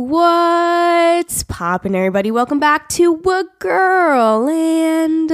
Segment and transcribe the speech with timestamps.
[0.00, 2.30] What's poppin', everybody?
[2.30, 5.30] Welcome back to a girl and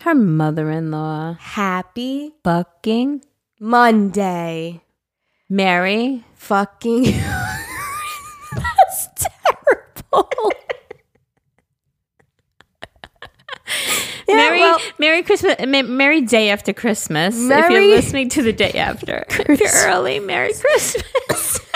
[0.00, 1.36] Her mother in law.
[1.38, 3.22] happy fucking
[3.60, 4.80] Monday.
[5.48, 6.24] Mary.
[6.34, 7.02] Fucking.
[8.56, 10.28] That's terrible.
[14.26, 15.54] Yeah, Merry, well, Merry Christmas.
[15.60, 17.36] Ma- Merry Day after Christmas.
[17.38, 19.24] if you're listening to the day after.
[19.30, 21.60] if you're early, Merry Christmas.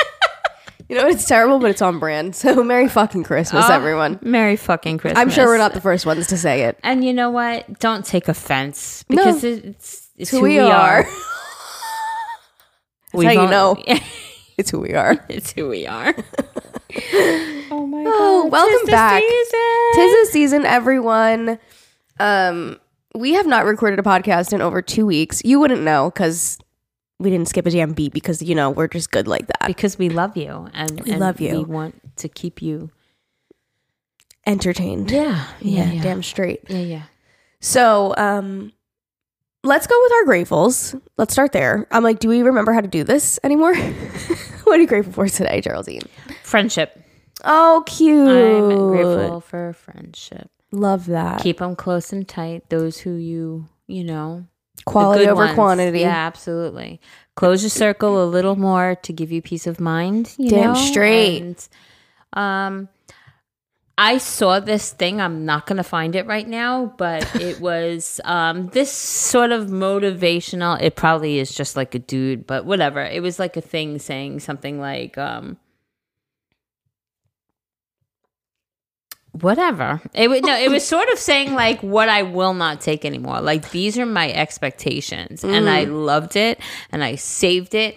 [0.92, 2.34] you know it's terrible, but it's on brand.
[2.42, 4.18] So Merry fucking Christmas, Oh, everyone.
[4.20, 5.18] Merry fucking Christmas.
[5.18, 6.78] I'm sure we're not the first ones to say it.
[6.82, 7.78] And you know what?
[7.78, 9.16] Don't take offense No.
[9.16, 11.06] because it's, it's who we are.
[13.14, 13.82] We've how you know.
[14.58, 15.24] It's who we are.
[15.30, 16.14] it's who we are.
[16.14, 18.52] oh my Oh, god.
[18.52, 19.22] welcome Tis the back.
[19.22, 19.60] season.
[19.94, 21.58] Tis the season, everyone.
[22.20, 22.78] Um,
[23.14, 25.40] we have not recorded a podcast in over two weeks.
[25.42, 26.58] You wouldn't know because
[27.22, 29.66] we didn't skip a damn beat because you know we're just good like that.
[29.66, 31.58] because we love you and We and love you.
[31.58, 32.90] We want to keep you.
[34.44, 35.10] Entertained.
[35.10, 36.64] Yeah, yeah, yeah, damn straight.
[36.68, 37.02] yeah, yeah.
[37.60, 38.72] So, um,
[39.62, 41.00] let's go with our gratefuls.
[41.16, 41.86] Let's start there.
[41.92, 43.76] I'm like, do we remember how to do this anymore?
[44.64, 46.02] what are you grateful for today, Geraldine?
[46.42, 47.00] Friendship.
[47.44, 48.28] Oh, cute.
[48.28, 50.50] I'm grateful for friendship.
[50.72, 51.40] Love that.
[51.40, 52.68] Keep them close and tight.
[52.68, 54.46] Those who you you know
[54.84, 55.54] Quality over ones.
[55.54, 56.00] quantity.
[56.00, 57.00] Yeah, absolutely.
[57.34, 60.34] Close your circle a little more to give you peace of mind.
[60.38, 60.74] You Damn know?
[60.74, 61.40] straight.
[61.40, 61.68] And,
[62.32, 62.88] um,
[63.98, 65.20] I saw this thing.
[65.20, 69.66] I'm not going to find it right now, but it was um, this sort of
[69.68, 70.80] motivational.
[70.80, 73.00] It probably is just like a dude, but whatever.
[73.00, 75.58] It was like a thing saying something like, um,
[79.32, 80.00] whatever.
[80.14, 80.56] It was no.
[80.56, 83.40] It was sort of saying like what I will not take anymore.
[83.40, 86.04] Like these are my expectations, and I mm.
[86.06, 86.60] loved it,
[86.90, 87.96] and I saved it.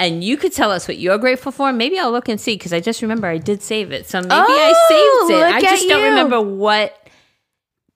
[0.00, 1.72] And you could tell us what you're grateful for.
[1.72, 4.08] Maybe I'll look and see because I just remember I did save it.
[4.08, 5.54] So maybe Oh, I saved it.
[5.56, 6.08] I just don't you.
[6.10, 7.08] remember what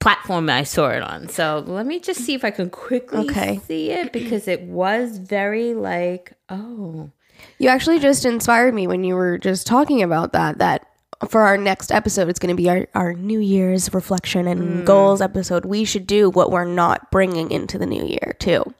[0.00, 1.28] platform I saw it on.
[1.28, 3.60] So let me just see if I can quickly Okay.
[3.69, 7.12] see it because it was very like, oh,
[7.58, 10.58] You actually just inspired me when you were just talking about that.
[10.58, 10.84] That
[11.28, 14.84] for our next episode, it's going to be our, our New Year's reflection and mm.
[14.84, 15.65] goals episode.
[15.65, 18.75] We should do what we're not bringing into the new year, too.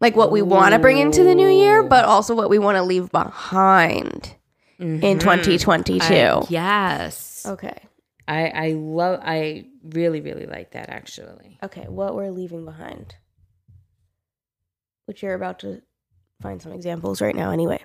[0.00, 2.76] Like what we want to bring into the new year, but also what we want
[2.76, 4.34] to leave behind
[4.78, 5.18] in mm-hmm.
[5.18, 6.02] 2022.
[6.02, 7.46] I- yes.
[7.46, 7.78] okay.
[8.26, 11.58] I I love I really really like that actually.
[11.62, 11.86] Okay.
[11.88, 13.14] What we're leaving behind.
[15.06, 15.82] Which you're about to
[16.40, 17.82] find some examples right now, anyway.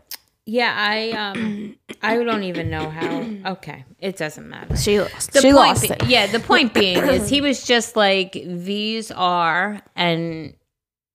[0.50, 3.52] Yeah, I um I don't even know how.
[3.52, 4.78] Okay, it doesn't matter.
[4.78, 5.34] She lost.
[5.34, 6.06] The she point lost be- it.
[6.08, 10.53] Yeah, the point being is he was just like these are and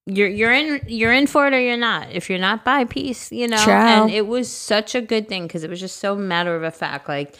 [0.04, 2.10] you're you're in you're in for it or you're not.
[2.12, 3.56] If you're not by peace, you know.
[3.56, 4.02] Ciao.
[4.04, 6.70] And it was such a good thing because it was just so matter of a
[6.70, 7.34] fact like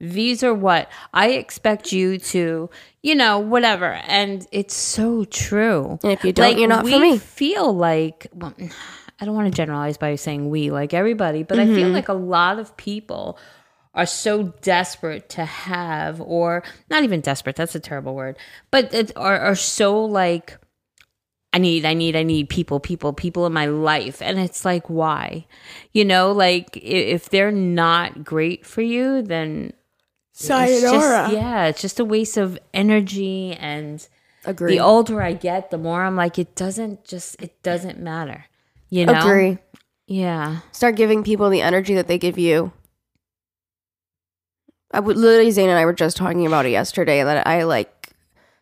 [0.00, 2.70] these are what I expect you to,
[3.02, 3.92] you know, whatever.
[3.92, 5.98] And it's so true.
[6.02, 7.18] And if you don't, you're not we for me.
[7.18, 8.54] feel like, well,
[9.20, 11.94] I don't want to generalize by saying we, like everybody, but I feel Mm-hmm.
[11.94, 13.38] like a lot of people
[13.94, 18.36] are so desperate to have, or not even desperate, that's a terrible word,
[18.72, 20.58] but it, are, are so like,
[21.52, 24.20] I need, I need, I need people, people, people in my life.
[24.20, 25.46] And it's like, why?
[25.92, 29.72] You know, like if they're not great for you, then
[30.32, 34.04] it's just, yeah, it's just a waste of energy and
[34.44, 34.72] Agree.
[34.72, 38.46] the older I get, the more I'm like, it doesn't just, it doesn't matter.
[38.90, 39.18] You know?
[39.18, 39.58] Agree.
[40.06, 40.60] Yeah.
[40.72, 42.72] Start giving people the energy that they give you.
[44.92, 48.10] I would literally Zane and I were just talking about it yesterday that I like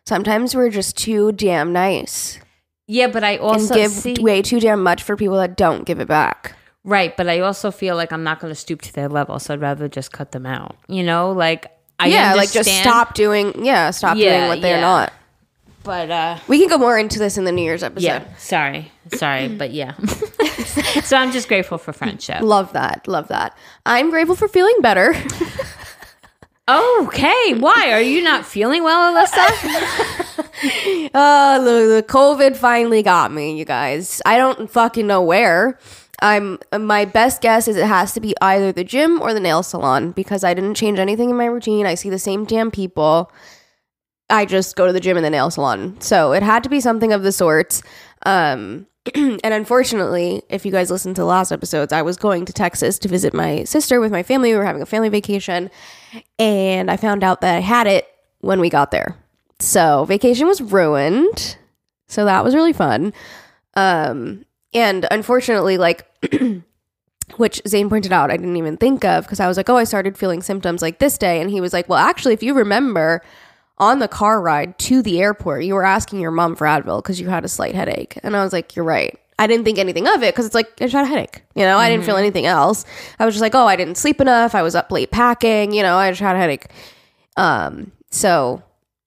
[0.05, 2.39] sometimes we're just too damn nice
[2.87, 5.85] Yeah, but I also and give see, way too damn much for people that don't
[5.85, 6.55] give it back.
[6.83, 9.53] right, but I also feel like I'm not going to stoop to their level, so
[9.53, 10.75] I'd rather just cut them out.
[10.87, 14.81] You know, like I yeah, like just stop doing yeah, stop doing what they're yeah.
[14.81, 15.13] not.
[15.83, 18.05] But uh, We can go more into this in the New Year's episode.
[18.05, 19.95] yeah, sorry, sorry, but yeah.
[21.03, 22.41] so I'm just grateful for friendship.
[22.41, 23.07] Love that.
[23.07, 23.57] Love that.
[23.85, 25.13] I'm grateful for feeling better.
[26.65, 30.29] Okay, why are you not feeling well, Alyssa?
[31.13, 34.21] Uh, the, the COVID finally got me, you guys.
[34.25, 35.77] I don't fucking know where.
[36.21, 39.61] I'm my best guess is it has to be either the gym or the nail
[39.61, 41.85] salon because I didn't change anything in my routine.
[41.85, 43.29] I see the same damn people.
[44.33, 45.95] I just go to the gym and the nail salon.
[46.01, 47.83] So it had to be something of the sorts.
[48.25, 52.53] Um, and unfortunately, if you guys listened to the last episodes, I was going to
[52.53, 54.51] Texas to visit my sister with my family.
[54.51, 55.69] We were having a family vacation,
[56.39, 58.07] and I found out that I had it
[58.39, 59.15] when we got there.
[59.59, 61.57] So vacation was ruined.
[62.07, 63.13] So that was really fun.
[63.75, 66.07] Um, and unfortunately, like
[67.37, 69.83] which Zane pointed out I didn't even think of because I was like, oh, I
[69.83, 71.39] started feeling symptoms like this day.
[71.39, 73.21] And he was like, well, actually, if you remember
[73.77, 77.19] on the car ride to the airport, you were asking your mom for Advil because
[77.19, 78.17] you had a slight headache.
[78.23, 79.17] And I was like, you're right.
[79.39, 81.43] I didn't think anything of it because it's like I just had a headache.
[81.55, 82.85] You know, I didn't feel anything else.
[83.19, 84.53] I was just like, oh, I didn't sleep enough.
[84.53, 85.73] I was up late packing.
[85.73, 86.67] You know, I just had a headache.
[87.35, 88.61] Um, so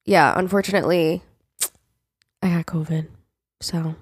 [0.05, 1.21] yeah, unfortunately,
[2.41, 3.07] I got COVID.
[3.61, 3.95] So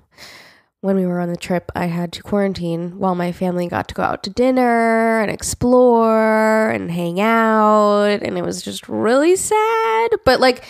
[0.85, 3.95] when we were on the trip, I had to quarantine while my family got to
[3.95, 8.21] go out to dinner and explore and hang out.
[8.21, 10.11] And it was just really sad.
[10.25, 10.63] But like,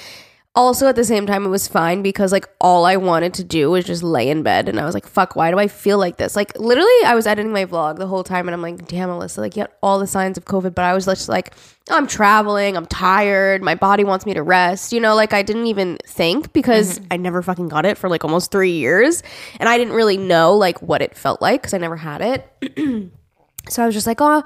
[0.56, 3.72] also at the same time, it was fine because like all I wanted to do
[3.72, 4.69] was just lay in bed.
[4.69, 6.36] And I was like, fuck, why do I feel like this?
[6.36, 9.40] Like, literally, I was editing my vlog the whole time and I'm like, damn, Alyssa,
[9.40, 10.74] like, you had all the signs of COVID.
[10.74, 11.54] But I was just like,
[11.90, 14.94] oh, I'm traveling, I'm tired, my body wants me to rest.
[14.94, 17.07] You know, like I didn't even think because mm-hmm.
[17.12, 19.24] I never fucking got it for like almost three years.
[19.60, 23.12] And I didn't really know like what it felt like because I never had it.
[23.69, 24.44] so I was just like, oh,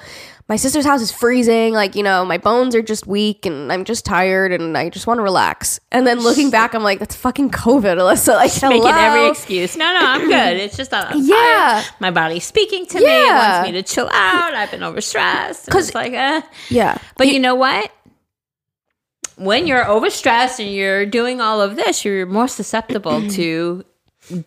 [0.48, 1.74] my sister's house is freezing.
[1.74, 5.06] Like, you know, my bones are just weak and I'm just tired and I just
[5.06, 5.80] want to relax.
[5.92, 8.36] And then looking back, I'm like, that's fucking COVID, Alyssa.
[8.36, 8.98] Like, Making hello?
[8.98, 9.78] every excuse.
[9.78, 10.58] No, no, I'm good.
[10.58, 11.82] It's just that I'm Yeah.
[11.84, 11.86] tired.
[12.00, 13.06] My body's speaking to me.
[13.06, 14.54] It wants me to chill out.
[14.56, 15.76] I've been overstressed.
[15.78, 16.42] It's like, eh.
[16.70, 16.98] Yeah.
[17.18, 17.92] But you know what?
[19.36, 23.86] When you're overstressed and you're doing all of this, you're more susceptible to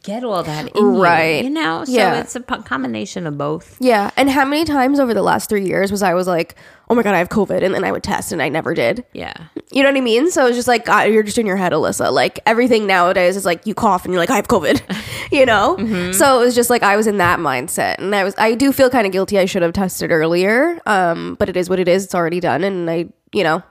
[0.02, 1.44] get all that in you, Right.
[1.44, 2.20] You know, so Yeah.
[2.20, 3.76] it's a p- combination of both.
[3.80, 4.10] Yeah.
[4.16, 6.54] And how many times over the last three years was I was like,
[6.90, 7.62] oh my God, I have COVID.
[7.62, 9.04] And then I would test and I never did.
[9.12, 9.32] Yeah.
[9.70, 10.30] You know what I mean?
[10.30, 12.12] So it's just like, God, you're just in your head, Alyssa.
[12.12, 14.82] Like everything nowadays is like you cough and you're like, I have COVID,
[15.32, 15.76] you know?
[16.12, 17.96] So it was just like I was in that mindset.
[17.98, 19.38] And I was, I do feel kind of guilty.
[19.38, 20.80] I should have tested earlier.
[20.86, 22.04] Um, but it is what it is.
[22.04, 22.62] It's already done.
[22.64, 23.62] And I, you know,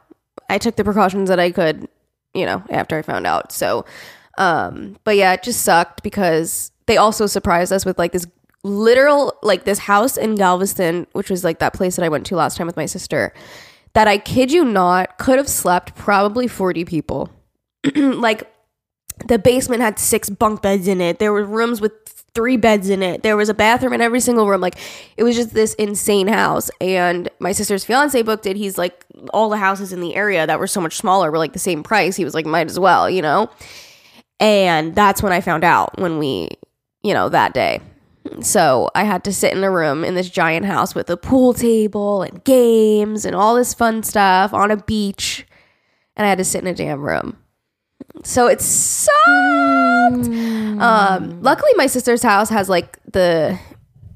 [0.49, 1.87] I took the precautions that I could,
[2.33, 3.51] you know, after I found out.
[3.51, 3.85] So,
[4.37, 8.27] um, but yeah, it just sucked because they also surprised us with like this
[8.63, 12.35] literal, like this house in Galveston, which was like that place that I went to
[12.35, 13.33] last time with my sister,
[13.93, 17.29] that I kid you not could have slept probably 40 people.
[17.95, 18.51] like
[19.27, 21.19] the basement had six bunk beds in it.
[21.19, 21.93] There were rooms with
[22.33, 23.23] three beds in it.
[23.23, 24.61] There was a bathroom in every single room.
[24.61, 24.77] Like
[25.17, 26.71] it was just this insane house.
[26.79, 28.55] And my sister's fiance booked it.
[28.55, 31.53] He's like, all the houses in the area that were so much smaller were like
[31.53, 32.15] the same price.
[32.15, 33.49] He was like, might as well, you know?
[34.41, 36.49] And that's when I found out when we,
[37.03, 37.79] you know, that day.
[38.41, 41.53] So I had to sit in a room in this giant house with a pool
[41.53, 45.45] table and games and all this fun stuff on a beach.
[46.15, 47.37] And I had to sit in a damn room.
[48.23, 49.13] So it sucked.
[50.81, 53.57] Um, luckily, my sister's house has like the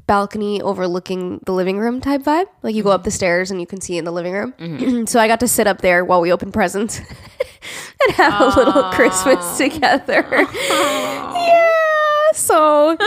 [0.07, 2.45] balcony overlooking the living room type vibe.
[2.61, 5.07] Like you go up the stairs and you can see in the living room.
[5.07, 6.99] so I got to sit up there while we opened presents
[8.07, 10.25] and have a little Christmas together.
[10.69, 12.31] yeah.
[12.33, 12.97] So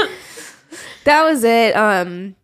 [1.05, 1.77] that was it.
[1.77, 2.35] Um,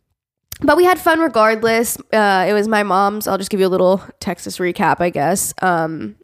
[0.60, 1.98] but we had fun regardless.
[2.12, 3.26] Uh, it was my mom's.
[3.26, 5.52] I'll just give you a little Texas recap, I guess.
[5.60, 6.16] Um,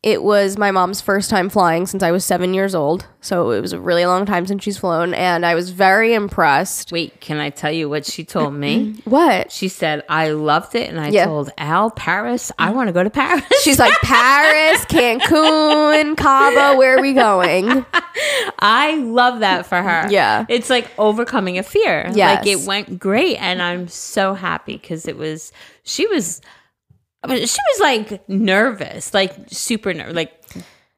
[0.00, 3.06] it was my mom's first time flying since I was seven years old.
[3.20, 5.12] So it was a really long time since she's flown.
[5.12, 6.92] And I was very impressed.
[6.92, 8.94] Wait, can I tell you what she told me?
[9.04, 9.50] What?
[9.50, 10.88] She said, I loved it.
[10.88, 11.24] And I Yeah.
[11.26, 13.42] told Al, Paris, I want to go to Paris.
[13.62, 17.84] She's like, Paris, Cancun, Cabo, where are we going?
[18.60, 20.08] I love that for her.
[20.10, 20.46] Yeah.
[20.48, 22.10] It's like overcoming a fear.
[22.14, 22.38] Yes.
[22.38, 23.36] Like it went great.
[23.38, 25.52] And I'm so happy because it was,
[25.82, 26.40] she was,
[27.22, 30.14] I mean, she was like nervous, like super nervous.
[30.14, 30.32] Like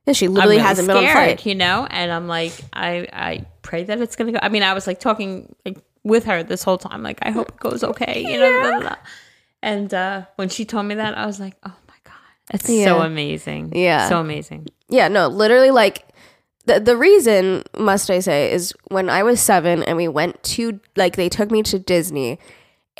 [0.06, 1.46] Yeah, she literally really been a scared, flight.
[1.46, 1.86] you know?
[1.90, 4.44] And I'm like, I, I pray that it's going to go.
[4.44, 7.02] I mean, I was like talking like with her this whole time.
[7.02, 8.60] Like, I hope it goes okay, you know?
[8.60, 8.96] blah, blah, blah.
[9.62, 12.14] And uh, when she told me that, I was like, oh my God.
[12.54, 13.72] It's so amazing.
[13.74, 14.08] Yeah.
[14.08, 14.68] So amazing.
[14.88, 16.06] Yeah, no, literally like
[16.66, 20.80] the the reason must I say is when I was 7 and we went to
[20.96, 22.38] like they took me to Disney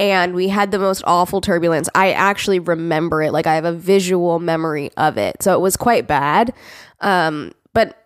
[0.00, 1.88] and we had the most awful turbulence.
[1.94, 3.32] I actually remember it.
[3.32, 5.42] Like I have a visual memory of it.
[5.42, 6.52] So it was quite bad.
[7.00, 7.96] Um but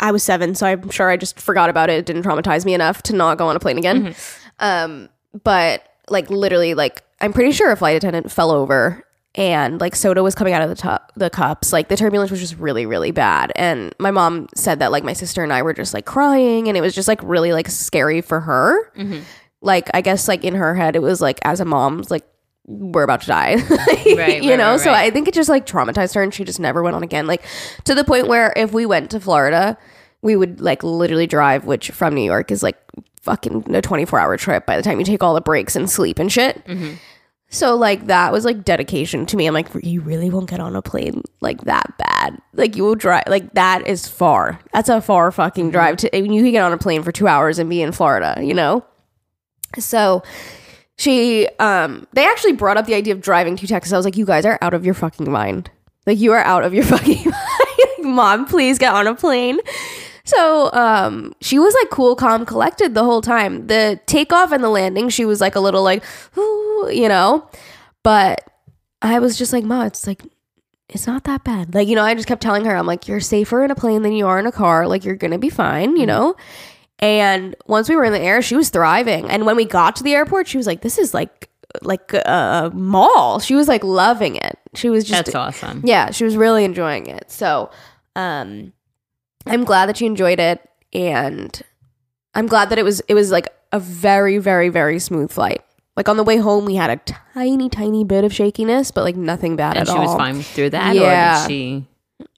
[0.00, 1.98] I was 7, so I'm sure I just forgot about it.
[1.98, 4.14] It didn't traumatize me enough to not go on a plane again.
[4.58, 5.10] Um
[5.44, 10.22] but like literally like I'm pretty sure a flight attendant fell over and like soda
[10.22, 13.10] was coming out of the top the cups like the turbulence was just really really
[13.10, 16.68] bad and my mom said that like my sister and i were just like crying
[16.68, 18.90] and it was just like really like scary for her
[19.60, 22.26] like i guess like in her head it was like as a mom like
[22.68, 25.66] we're about to die Right, you right, know right, so i think it just like
[25.66, 27.44] traumatized her and she just never went on again like
[27.84, 29.78] to the point where if we went to florida
[30.22, 32.78] we would like literally drive which from new york is like
[33.26, 36.18] fucking a 24 hour trip by the time you take all the breaks and sleep
[36.18, 36.94] and shit mm-hmm.
[37.48, 39.46] so like that was like dedication to me.
[39.46, 42.40] I'm like, you really won't get on a plane like that bad.
[42.52, 44.60] Like you will drive like that is far.
[44.72, 45.72] That's a far fucking mm-hmm.
[45.72, 46.16] drive to.
[46.16, 48.40] I mean, you can get on a plane for two hours and be in Florida.
[48.40, 48.84] You know.
[49.84, 50.22] So
[50.98, 53.92] she um they actually brought up the idea of driving to Texas.
[53.92, 55.70] I was like, you guys are out of your fucking mind.
[56.06, 58.14] Like you are out of your fucking mind.
[58.14, 59.58] Mom, please get on a plane.
[60.24, 63.66] So um she was like cool, calm, collected the whole time.
[63.66, 66.04] The takeoff and the landing, she was like a little like,
[66.38, 67.48] Ooh, you know.
[68.02, 68.40] But
[69.02, 70.22] I was just like, Ma, it's like
[70.88, 71.74] it's not that bad.
[71.74, 74.02] Like, you know, I just kept telling her, I'm like, you're safer in a plane
[74.02, 74.86] than you are in a car.
[74.86, 76.36] Like, you're gonna be fine, you know?
[76.98, 79.28] And once we were in the air, she was thriving.
[79.28, 81.50] And when we got to the airport, she was like, this is like
[81.82, 83.38] like a mall.
[83.38, 84.58] She was like loving it.
[84.74, 85.82] She was just That's awesome.
[85.84, 87.30] yeah, she was really enjoying it.
[87.30, 87.70] So,
[88.14, 88.72] um,
[89.46, 91.60] I'm glad that she enjoyed it, and
[92.34, 95.62] I'm glad that it was it was like a very very very smooth flight.
[95.96, 96.96] Like on the way home, we had a
[97.34, 100.70] tiny tiny bit of shakiness, but like nothing bad And at she was fine through
[100.70, 101.44] that, Yeah.
[101.44, 101.86] or did she?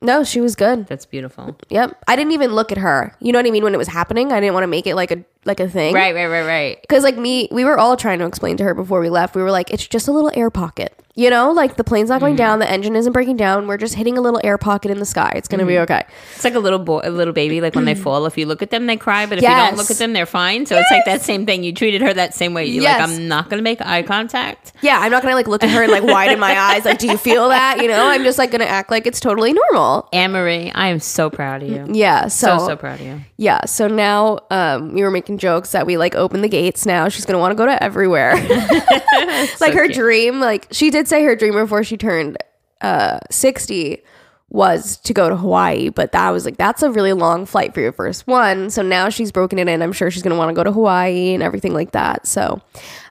[0.00, 0.87] No, she was good.
[0.87, 1.57] That's beautiful.
[1.71, 1.97] Yep.
[2.07, 3.14] I didn't even look at her.
[3.21, 3.64] You know what I mean?
[3.64, 5.95] When it was happening, I didn't want to make it like a like a thing.
[5.95, 6.81] Right, right, right, right.
[6.83, 9.35] Because like me, we were all trying to explain to her before we left.
[9.35, 10.95] We were like, it's just a little air pocket.
[11.14, 12.38] You know, like the plane's not going Mm-hmm.
[12.38, 13.67] down, the engine isn't breaking down.
[13.67, 15.33] We're just hitting a little air pocket in the sky.
[15.35, 15.69] It's gonna Mm-hmm.
[15.69, 16.05] be okay.
[16.35, 17.61] It's like a little boy, a little baby.
[17.61, 19.26] Like when they fall, if you look at them, they cry.
[19.26, 20.67] But if you don't look at them, they're fine.
[20.67, 21.64] So it's like that same thing.
[21.64, 22.67] You treated her that same way.
[22.67, 23.00] You're Yes.
[23.00, 24.75] like, I'm not gonna make eye contact.
[24.83, 26.85] Yeah, I'm not gonna like look at her and like widen my eyes.
[26.85, 27.78] Like, do you feel that?
[27.83, 29.88] You know, I'm just like gonna act like it's totally normal.
[30.12, 31.87] Anne Marie, I am so proud of you.
[31.92, 32.28] Yeah.
[32.28, 33.21] So So, so proud of you.
[33.37, 33.64] yeah.
[33.66, 36.87] So now um, we were making jokes that we like open the gates.
[36.87, 38.35] Now she's gonna want to go to everywhere.
[39.61, 39.95] like her cute.
[39.95, 40.40] dream.
[40.40, 42.37] Like she did say her dream before she turned
[42.80, 44.02] uh 60
[44.50, 47.80] was to go to Hawaii, but that was like that's a really long flight for
[47.80, 48.71] your first one.
[48.71, 49.83] So now she's broken it in.
[49.83, 52.26] I'm sure she's gonna want to go to Hawaii and everything like that.
[52.26, 52.61] So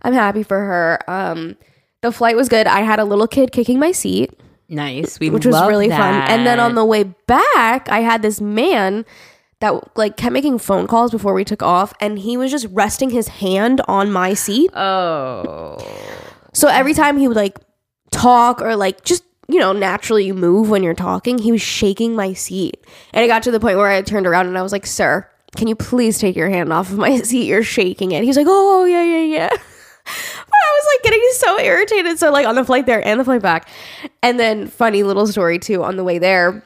[0.02, 1.00] I'm happy for her.
[1.08, 1.56] Um,
[2.02, 2.66] the flight was good.
[2.68, 4.32] I had a little kid kicking my seat
[4.70, 5.20] Nice.
[5.20, 6.14] We which was really fun.
[6.30, 9.06] And then on the way back, I had this man
[9.60, 13.10] that like kept making phone calls before we took off, and he was just resting
[13.10, 14.70] his hand on my seat.
[14.76, 15.78] oh,
[16.54, 17.58] So every time he would like
[18.12, 22.16] talk or like just you know naturally you move when you're talking, he was shaking
[22.16, 22.78] my seat,
[23.14, 25.28] and it got to the point where I turned around and I was like, "Sir,
[25.56, 27.46] can you please take your hand off of my seat?
[27.48, 29.50] You're shaking it." He's like, "Oh, oh yeah yeah yeah."
[30.66, 32.20] I was like getting so irritated.
[32.20, 33.70] So like on the flight there and the flight back.
[34.24, 36.64] And then funny little story too on the way there.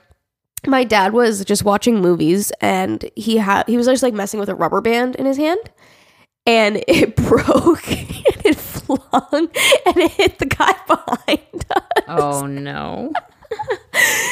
[0.68, 4.50] My dad was just watching movies and he had he was just like messing with
[4.50, 5.60] a rubber band in his hand
[6.46, 12.04] and it broke and it flung and it hit the guy behind us.
[12.08, 13.12] oh no.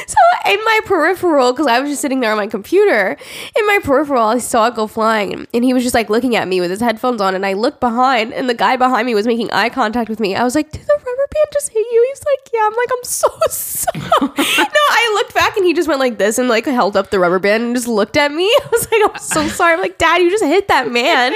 [0.08, 0.16] So
[0.52, 3.16] in my peripheral, because I was just sitting there on my computer,
[3.56, 6.48] in my peripheral, I saw it go flying, and he was just like looking at
[6.48, 9.28] me with his headphones on, and I looked behind, and the guy behind me was
[9.28, 10.36] making eye contact with me.
[10.36, 12.90] I was like, "Did the rubber band just hit you?" He's like, "Yeah." I'm like,
[12.98, 16.66] "I'm so sorry." no, I looked back, and he just went like this and like
[16.66, 18.46] held up the rubber band and just looked at me.
[18.64, 21.36] I was like, "I'm so sorry." I'm like, "Dad, you just hit that man."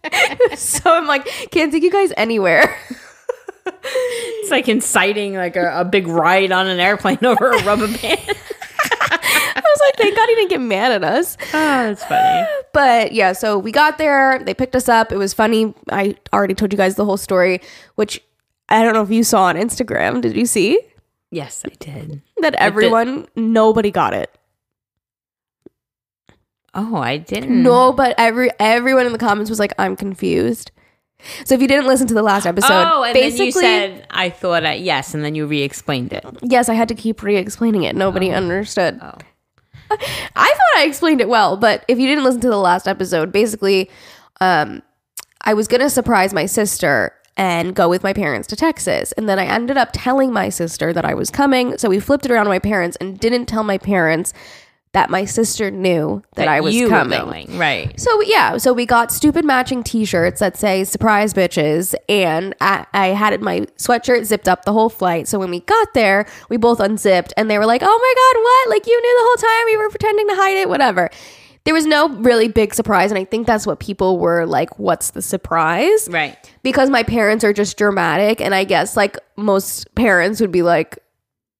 [0.56, 2.74] so I'm like, "Can't take you guys anywhere."
[3.66, 8.20] It's like inciting like a, a big ride on an airplane over a rubber band.
[8.28, 12.46] I was like, "Thank God he didn't get mad at us." oh, that's funny.
[12.72, 14.38] But yeah, so we got there.
[14.38, 15.10] They picked us up.
[15.12, 15.74] It was funny.
[15.90, 17.60] I already told you guys the whole story,
[17.96, 18.22] which
[18.68, 20.20] I don't know if you saw on Instagram.
[20.20, 20.80] Did you see
[21.30, 22.22] Yes, I did.
[22.40, 24.30] that everyone, nobody got it?
[26.74, 27.62] Oh, I didn't.
[27.62, 30.70] No, but every everyone in the comments was like, "I'm confused."
[31.44, 34.06] So if you didn't listen to the last episode, oh, and basically, then you said
[34.10, 36.24] I thought I yes, and then you re-explained it.
[36.42, 37.96] yes, I had to keep re-explaining it.
[37.96, 38.98] Nobody understood.
[39.00, 39.14] Oh.
[39.90, 39.96] I
[40.54, 43.90] thought I explained it well, but if you didn't listen to the last episode, basically,
[44.40, 44.82] um,
[45.42, 49.38] I was gonna surprise my sister and go with my parents to Texas, and then
[49.38, 51.78] I ended up telling my sister that I was coming.
[51.78, 54.32] So we flipped it around to my parents and didn't tell my parents
[54.96, 57.20] that my sister knew that, I was you coming.
[57.20, 57.58] Going.
[57.58, 58.00] Right.
[58.00, 63.08] So yeah, so we got stupid matching T-shirts that say "surprise bitches," and I, I
[63.08, 65.28] had my sweatshirt zipped up the whole flight.
[65.28, 68.42] So when we got there, we both unzipped, and they were like, "Oh my god,
[68.42, 68.74] what?
[68.74, 69.66] Like you knew the whole time?
[69.66, 71.10] We were pretending to hide it, whatever."
[71.64, 75.10] There was no really big surprise, and I think that's what people were like, "What's
[75.10, 76.38] the surprise?" Right.
[76.62, 80.98] Because my parents are just dramatic, and I guess like most parents would be like,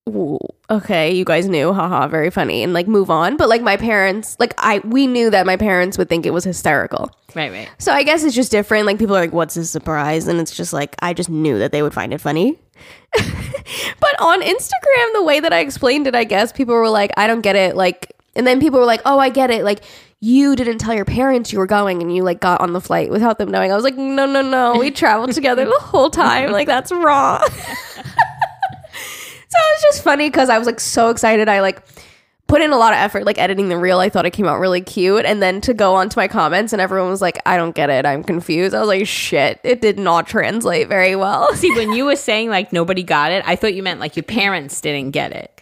[0.09, 0.38] "Ooh,
[0.70, 3.37] okay, you guys knew, haha, very funny, and like move on.
[3.37, 6.44] But like my parents, like I, we knew that my parents would think it was
[6.44, 7.11] hysterical.
[7.35, 7.50] Right.
[7.50, 7.68] Right.
[7.78, 8.87] So I guess it's just different.
[8.87, 11.73] Like people are like, "What's a surprise?" And it's just like I just knew that
[11.73, 12.58] they would find it funny.
[13.14, 17.26] but on Instagram, the way that I explained it, I guess people were like, "I
[17.26, 19.82] don't get it." Like, and then people were like, "Oh, I get it." Like
[20.20, 23.11] you didn't tell your parents you were going, and you like got on the flight
[23.11, 23.70] without them knowing.
[23.70, 24.78] I was like, "No, no, no.
[24.78, 26.52] We traveled together the whole time.
[26.52, 27.46] Like that's wrong."
[29.75, 31.49] Was just funny because I was like so excited.
[31.49, 31.83] I like
[32.47, 33.99] put in a lot of effort like editing the reel.
[33.99, 35.25] I thought it came out really cute.
[35.25, 38.07] And then to go onto my comments and everyone was like, I don't get it.
[38.07, 38.75] I'm confused.
[38.75, 41.53] I was like, shit, it did not translate very well.
[41.57, 44.23] See, when you were saying like nobody got it, I thought you meant like your
[44.23, 45.53] parents didn't get it.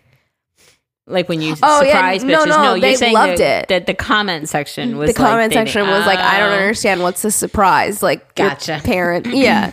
[1.07, 2.17] Like when you Oh, yeah.
[2.23, 2.47] No, bitches.
[2.49, 3.69] no, you're they saying loved that, it.
[3.69, 6.57] That the comment section was the like, comment section was like, I don't Oh.
[6.57, 8.03] understand what's the surprise.
[8.03, 8.81] Like your Gotcha.
[8.85, 9.27] parent.
[9.35, 9.73] Yeah.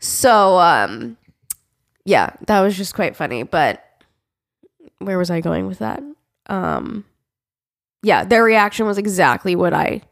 [0.00, 1.16] so um
[2.04, 3.42] yeah, that was just quite funny.
[3.42, 3.84] But
[4.98, 6.02] where was I going with that?
[6.46, 7.04] Um
[8.02, 10.02] yeah, their reaction was exactly what I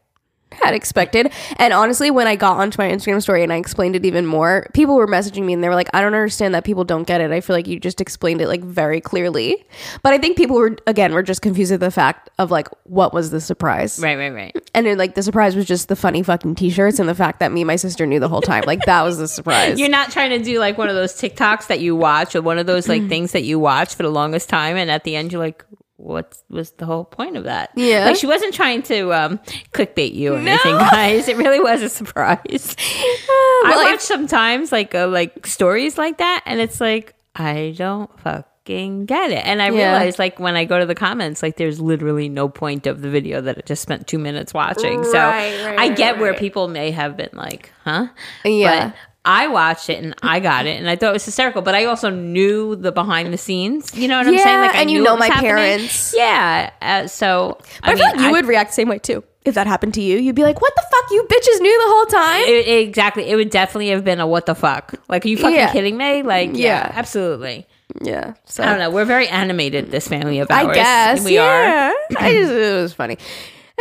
[0.61, 1.31] had expected.
[1.57, 4.67] And honestly, when I got onto my Instagram story and I explained it even more,
[4.73, 7.21] people were messaging me and they were like, I don't understand that people don't get
[7.21, 7.31] it.
[7.31, 9.65] I feel like you just explained it like very clearly.
[10.01, 13.13] But I think people were again were just confused at the fact of like what
[13.13, 13.99] was the surprise.
[13.99, 14.69] Right, right, right.
[14.73, 17.51] And then, like the surprise was just the funny fucking t-shirts and the fact that
[17.51, 18.63] me and my sister knew the whole time.
[18.65, 19.79] Like that was the surprise.
[19.79, 22.57] You're not trying to do like one of those TikToks that you watch or one
[22.59, 22.89] of those Mm.
[22.89, 25.63] like things that you watch for the longest time, and at the end you're like,
[26.03, 27.71] what was the whole point of that?
[27.75, 28.05] Yeah.
[28.05, 29.39] Like she wasn't trying to um,
[29.71, 31.27] clickbait you or anything, guys.
[31.27, 32.75] It really was a surprise.
[32.79, 38.09] I Well, watch sometimes like uh, like stories like that, and it's like I don't
[38.19, 39.45] fucking get it.
[39.45, 39.91] And I Yeah.
[39.97, 43.09] realize like when I go to the comments, like there's literally no point of the
[43.09, 45.03] video that I just spent two minutes watching.
[45.05, 46.39] so Right, right, I right, get where right.
[46.39, 48.07] people may have been like, huh?
[48.45, 48.89] Yeah.
[48.89, 48.95] But
[49.25, 51.85] I watched it and I got it and I thought it was hysterical, but I
[51.85, 53.95] also knew the behind the scenes.
[53.97, 54.59] You know what I'm saying?
[54.59, 55.49] Like I and you knew know my happening.
[55.51, 56.13] parents.
[56.15, 56.71] Yeah.
[56.81, 59.23] Uh, so but I, feel like you would react the same way too.
[59.45, 61.11] If that happened to you, you'd be like, "What the fuck?
[61.11, 63.29] You bitches knew the whole time." It, it- exactly.
[63.29, 64.93] It would definitely have been a what the fuck.
[65.09, 65.71] Like, are you fucking Yeah.
[65.71, 66.21] kidding me?
[66.23, 66.91] Like, yeah, Yeah.
[66.95, 67.67] absolutely.
[68.01, 68.35] yeah.
[68.45, 68.89] So I don't know.
[68.89, 70.67] We're very animated, this family of ours.
[70.67, 71.93] I guess we are.
[72.17, 73.17] I just it was funny.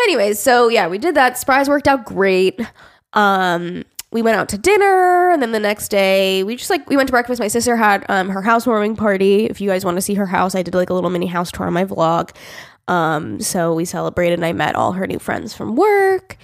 [0.03, 1.39] Anyways, so yeah, we did that.
[1.39, 2.61] Surprise worked out great.
[3.13, 6.97] Um, we went out to dinner, and then the next day we just like we
[6.97, 7.41] went to breakfast.
[7.41, 9.47] My sister had um her housewarming party.
[9.47, 11.51] If you guys want to see her house, I did like a little mini house
[11.51, 12.31] tour on my vlog.
[12.89, 16.37] Um, so we celebrated, and I met all her new friends from work,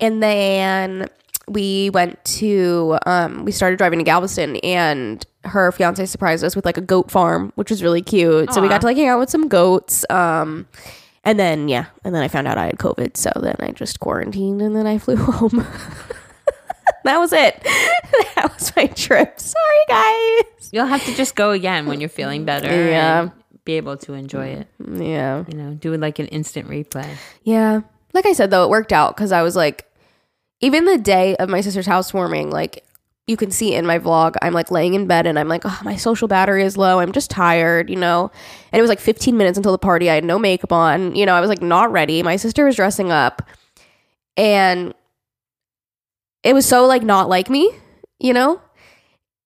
[0.00, 1.08] and then
[1.48, 6.64] we went to um we started driving to Galveston and her fiance surprised us with
[6.64, 9.18] like a goat farm which was really cute so we got to like hang out
[9.18, 10.68] with some goats um
[11.24, 13.98] and then yeah and then I found out I had covid so then I just
[13.98, 15.66] quarantined and then I flew home
[17.04, 17.60] that was it
[18.34, 22.46] that was my trip sorry guys You'll have to just go again when you're feeling
[22.46, 22.66] better.
[22.68, 23.28] Yeah.
[23.64, 24.68] Be able to enjoy it.
[24.80, 27.08] yeah You know, do it like an instant replay.
[27.44, 27.82] Yeah.
[28.14, 29.86] Like I said though, it worked out because I was like,
[30.60, 32.84] even the day of my sister's housewarming, like
[33.26, 35.78] you can see in my vlog, I'm like laying in bed and I'm like, oh,
[35.84, 36.98] my social battery is low.
[37.00, 38.30] I'm just tired, you know?
[38.72, 40.08] And it was like 15 minutes until the party.
[40.08, 41.14] I had no makeup on.
[41.14, 42.22] You know, I was like not ready.
[42.22, 43.42] My sister was dressing up
[44.38, 44.94] and
[46.42, 47.72] it was so like not like me,
[48.18, 48.60] you know?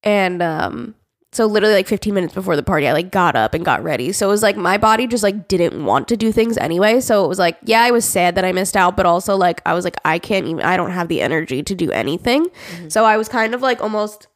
[0.02, 0.94] And um
[1.32, 4.10] so literally like 15 minutes before the party, I like got up and got ready.
[4.12, 7.00] So it was like my body just like didn't want to do things anyway.
[7.00, 9.60] So it was like, yeah, I was sad that I missed out, but also like
[9.66, 12.46] I was like, I can't even I don't have the energy to do anything.
[12.88, 14.28] So I was kind of like almost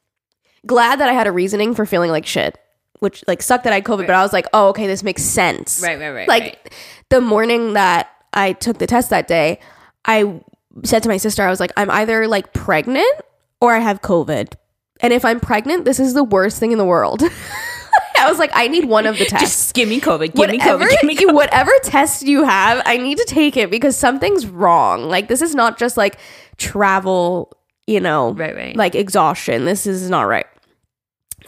[0.67, 2.59] glad that I had a reasoning for feeling like shit.
[2.99, 5.23] Which like sucked that I had COVID, but I was like, oh, okay, this makes
[5.23, 5.81] sense.
[5.83, 6.29] Right, right, right.
[6.29, 6.75] Like right.
[7.09, 9.59] the morning that I took the test that day,
[10.05, 10.43] I
[10.85, 13.13] said to my sister, I was like, I'm either like pregnant
[13.61, 14.55] or I have COVID.
[15.01, 17.23] And if I'm pregnant, this is the worst thing in the world.
[18.19, 19.41] I was like, I need one of the tests.
[19.41, 20.35] Just give me COVID.
[20.35, 20.91] Give whatever, me COVID.
[20.91, 25.09] Give me you, whatever test you have, I need to take it because something's wrong.
[25.09, 26.19] Like this is not just like
[26.59, 27.51] travel,
[27.87, 28.77] you know, Right, right.
[28.77, 29.65] like exhaustion.
[29.65, 30.47] This is not right.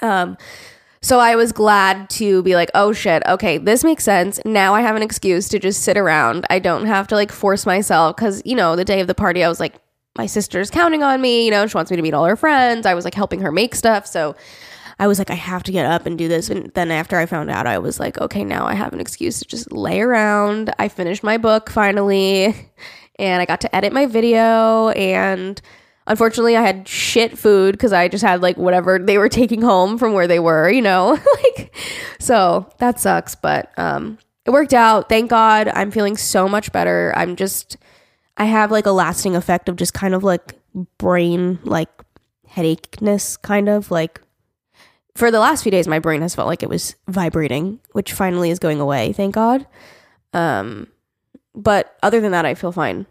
[0.01, 0.39] Um,
[1.03, 4.41] so I was glad to be like, oh shit, okay, this makes sense.
[4.45, 6.47] Now I have an excuse to just sit around.
[6.49, 9.43] I don't have to like force myself because, you know, the day of the party,
[9.43, 9.75] I was like,
[10.17, 11.45] my sister's counting on me.
[11.45, 12.87] You know, she wants me to meet all her friends.
[12.87, 14.07] I was like helping her make stuff.
[14.07, 14.37] So
[15.01, 16.51] I was like, I have to get up and do this.
[16.51, 19.41] And then after I found out, I was like, okay, now I have an excuse
[19.41, 20.73] to just lay around.
[20.79, 22.55] I finished my book finally,
[23.19, 24.91] and I got to edit my video.
[24.91, 25.61] And
[26.07, 29.99] unfortunately, I had shit food because I just had like whatever they were taking home
[29.99, 31.75] from where they were, you know, like
[32.19, 33.35] so that sucks.
[33.35, 35.09] But um, it worked out.
[35.09, 35.69] Thank God.
[35.69, 37.13] I'm feeling so much better.
[37.17, 37.77] I'm just,
[38.37, 40.55] I have like a lasting effect of just kind of like
[40.99, 41.91] brain like
[42.49, 44.21] headachehness, kind of like
[45.15, 48.51] for the last few days my brain has felt like it was vibrating which finally
[48.51, 49.67] is going away thank god
[50.33, 50.87] um
[51.55, 53.07] but other than that i feel fine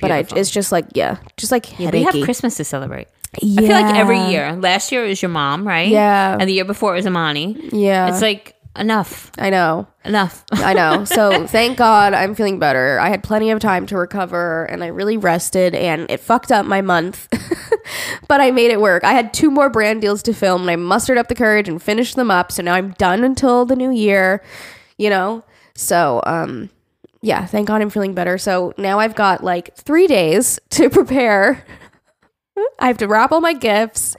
[0.00, 0.38] but i Beautiful.
[0.38, 3.08] it's just like yeah just like Yeah, we have Christmas to celebrate.
[3.36, 4.56] I feel like every year.
[4.56, 5.88] Last year it was your mom, right?
[5.88, 6.36] Yeah.
[6.38, 7.56] And the year before it was Amani.
[7.72, 10.44] yeah It's like enough, i know enough.
[10.52, 14.64] i know so thank god i'm feeling better i had plenty of time to recover
[14.70, 17.26] and i really rested and it fucked up my month
[18.28, 20.76] but i made it work i had two more brand deals to film and i
[20.76, 23.90] mustered up the courage and finished them up so now i'm done until the new
[23.90, 24.40] year
[24.96, 25.42] you know
[25.74, 26.70] So, um,
[27.22, 28.38] yeah, thank God I'm feeling better.
[28.38, 31.64] So now I've got like three days to prepare.
[32.78, 34.16] I have to wrap all my gifts.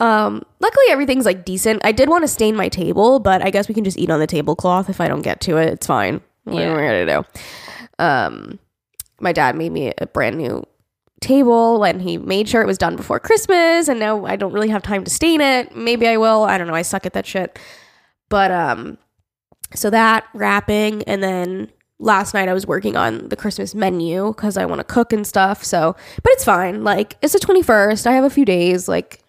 [0.00, 1.80] Um, luckily everything's like decent.
[1.84, 4.20] I did want to stain my table, but I guess we can just eat on
[4.20, 5.72] the tablecloth if I don't get to it.
[5.72, 6.20] It's fine.
[6.44, 6.70] What Yeah.
[6.72, 8.04] am I gonna do?
[8.04, 8.58] Um,
[9.20, 10.64] my dad made me a brand new
[11.20, 14.68] table and he made sure it was done before Christmas and now I don't really
[14.68, 15.74] have time to stain it.
[15.74, 16.44] Maybe I will.
[16.44, 16.74] I don't know.
[16.74, 17.58] I suck at that shit.
[18.28, 18.98] But um
[19.74, 24.56] so that wrapping and then last night I was working on the Christmas menu cuz
[24.56, 25.64] I want to cook and stuff.
[25.64, 26.84] So, but it's fine.
[26.84, 28.06] Like it's the 21st.
[28.06, 29.20] I have a few days like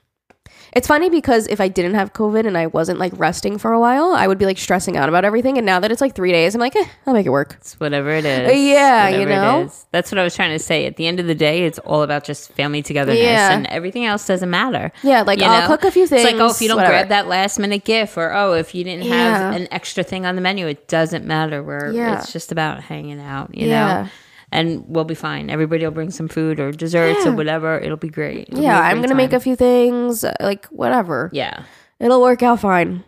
[0.73, 3.79] it's funny because if I didn't have COVID and I wasn't like resting for a
[3.79, 5.57] while, I would be like stressing out about everything.
[5.57, 7.55] And now that it's like three days, I'm like, eh, I'll make it work.
[7.59, 8.51] It's whatever it is.
[8.61, 9.61] Yeah, you Whatever it know?
[9.65, 9.85] is.
[9.91, 10.85] That's what I was trying to say.
[10.85, 13.51] At the end of the day, it's all about just family togetherness, Yeah.
[13.51, 14.91] and everything else doesn't matter.
[15.03, 15.67] Yeah, like You I'll know?
[15.67, 16.23] cook a few things.
[16.23, 16.93] It's like, oh, if you don't whatever.
[16.93, 19.53] grab that last minute gift, or oh, if you didn't have Yeah.
[19.53, 21.63] an extra thing on the menu, it doesn't matter.
[21.63, 22.19] Where Yeah.
[22.19, 24.03] it's just about hanging out, you Yeah.
[24.03, 24.09] know.
[24.51, 25.49] And we'll be fine.
[25.51, 27.31] Everybody will bring some food or desserts Yeah.
[27.31, 27.77] or whatever.
[27.77, 28.47] It'll be great.
[28.49, 31.29] It'll be yeah, a I'm gonna make a few things, uh, like whatever.
[31.33, 31.63] yeah.
[31.99, 33.03] It'll work out fine.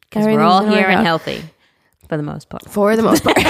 [0.00, 1.04] Because we're all here and out.
[1.04, 1.42] healthy
[2.08, 2.68] for the most part.
[2.68, 3.36] for the most part.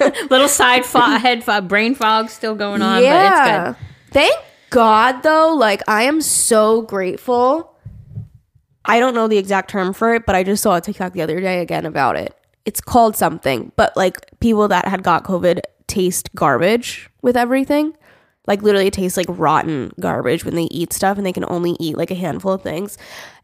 [0.30, 3.86] Little side fo- head fog, brain fog still going on, but it's good.
[4.12, 4.34] Thank
[4.70, 5.54] God, though.
[5.54, 7.76] Like, I am so grateful.
[8.84, 11.22] I don't know the exact term for it, but I just saw a TikTok the
[11.22, 12.34] other day again about it.
[12.64, 17.94] It's called something, but like people that had got COVID taste garbage with everything.
[18.46, 21.76] Like, literally, it tastes like rotten garbage when they eat stuff and they can only
[21.78, 22.96] eat like a handful of things.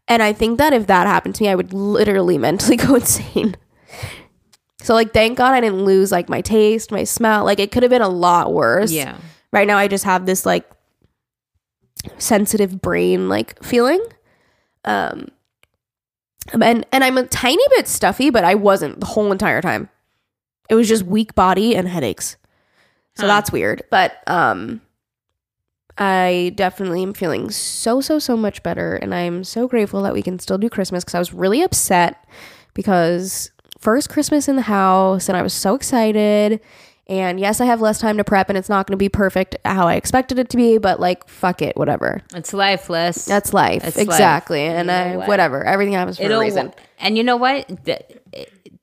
[0.07, 3.55] And I think that if that happened to me, I would literally mentally go insane.
[4.81, 7.45] So, like, thank God I didn't lose like my taste, my smell.
[7.45, 9.17] Like, it could have been a lot worse Yeah.
[9.51, 10.69] right now i just have this like
[12.17, 14.03] sensitive brain like feeling
[14.85, 15.27] um
[16.61, 19.89] and and i'm a tiny bit stuffy but i wasn't the whole entire time.
[20.69, 22.35] It was just weak body and headaches.
[23.15, 23.27] So Huh.
[23.27, 23.83] that's weird.
[23.89, 24.81] But um
[25.97, 28.95] i definitely am feeling so so so much better.
[28.95, 32.25] And i'm so grateful that we can still do christmas because i was really upset
[32.73, 36.59] because first christmas in the house and i was so excited
[37.07, 39.55] and yes, I have less time to prep and it's not going to be perfect
[39.65, 42.21] how I expected it to be, but like, fuck it, whatever.
[42.35, 43.25] It's lifeless.
[43.25, 43.83] That's life.
[43.83, 44.05] It's life.
[44.07, 44.61] exactly.
[44.61, 45.27] And You I, what?
[45.27, 45.63] whatever.
[45.63, 46.73] Everything happens for It'll, a reason.
[46.99, 47.67] and you know what?
[47.85, 47.99] The,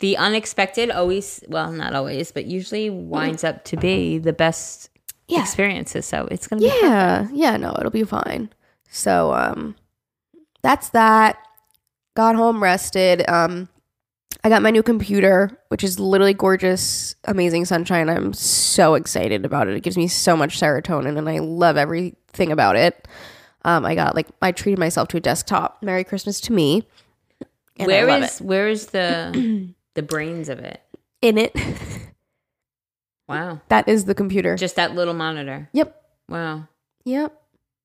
[0.01, 4.89] the unexpected always, well, not always, but usually winds up to be the best
[5.29, 5.41] Yeah.
[5.43, 6.07] experiences.
[6.07, 7.29] So it's going to be Yeah.
[7.33, 7.57] Yeah.
[7.57, 8.51] No, it'll be fine.
[8.91, 9.77] So, um,
[10.63, 11.37] that's that.
[12.17, 13.29] Got home, rested.
[13.29, 13.69] Um,
[14.45, 18.11] I got my new computer, which is literally gorgeous, amazing sunshine.
[18.11, 19.75] I'm so excited about it.
[19.77, 23.09] It gives me so much serotonin, and I love everything about it.
[23.65, 25.83] Um, I got like I treated myself to a desktop.
[25.83, 26.87] Merry Christmas to me.
[27.77, 30.83] And Where is where is the the brains of it?
[31.23, 31.29] it.
[31.29, 31.57] in it?
[33.27, 33.63] Wow.
[33.69, 34.57] that is the computer.
[34.57, 35.71] Just that little monitor.
[35.73, 35.99] Yep.
[36.29, 36.69] Wow.
[37.07, 37.33] Yep.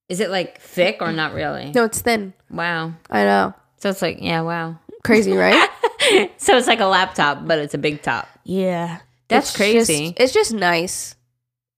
[0.10, 1.72] Is it like thick or not really?
[1.74, 2.34] No, it's thin.
[2.50, 2.96] Wow.
[3.10, 3.54] I know.
[3.78, 4.78] So it's like, yeah, wow.
[5.06, 5.70] Crazy, right?
[6.38, 8.28] so it's like a laptop, but it's a big top.
[8.44, 9.00] yeah.
[9.28, 10.08] That's It's crazy.
[10.08, 11.16] just- it's just nice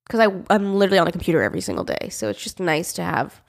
[0.06, 3.04] because I I'm literally on the computer every single day, so it's just nice to
[3.04, 3.41] have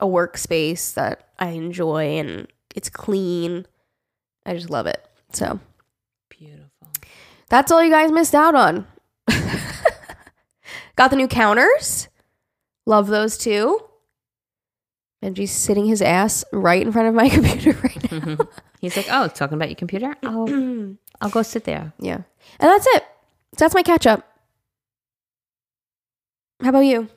[0.00, 3.64] a workspace that I enjoy and it's clean.
[4.44, 5.04] I just love it.
[5.32, 5.60] So
[6.28, 6.68] Beautiful.
[7.48, 8.86] that's all you guys missed out on.
[10.96, 12.08] Got the new counters.
[12.86, 13.78] Love those too.
[15.22, 18.36] Benji's sitting his ass right in front of my computer right now.
[18.80, 20.14] He's like, oh, talking about your computer?
[20.22, 20.48] I'll,
[21.20, 21.92] I'll go sit there.
[21.98, 22.14] yeah.
[22.60, 23.04] And that's it.
[23.56, 24.24] That's my catch up.
[26.62, 27.08] How about you?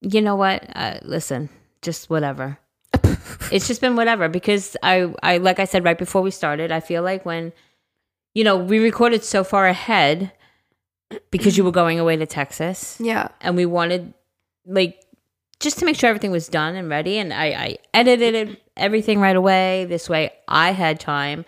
[0.00, 0.64] You know what?
[0.74, 1.48] Uh, listen,
[1.82, 2.58] just whatever.
[3.52, 6.80] it's just been whatever because I, I, like I said right before we started, I
[6.80, 7.52] feel like when,
[8.34, 10.32] you know, we recorded so far ahead
[11.30, 13.28] because you were going away to Texas Yeah.
[13.40, 14.12] and we wanted,
[14.66, 15.00] like,
[15.60, 17.16] just to make sure everything was done and ready.
[17.18, 19.84] And I, I edited it, everything right away.
[19.86, 21.44] This way I had time.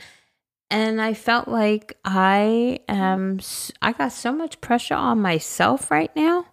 [0.71, 3.39] And I felt like I am,
[3.81, 6.47] I got so much pressure on myself right now.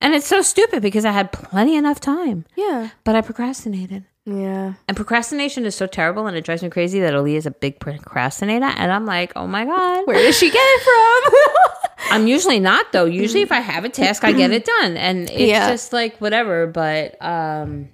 [0.00, 2.90] And it's so stupid because I had plenty enough time, Yeah.
[3.04, 4.04] but I procrastinated.
[4.24, 4.74] Yeah.
[4.88, 7.78] And procrastination is so terrible and it drives me crazy that Ali is a big
[7.78, 8.64] procrastinator.
[8.66, 10.06] And I'm like, oh my God.
[10.06, 11.72] Where did she get it from?
[12.10, 13.04] I'm usually not though.
[13.04, 14.96] Usually if I have a task, I get it done.
[14.96, 15.70] And it's Yeah.
[15.70, 16.66] just like whatever.
[16.66, 17.88] But um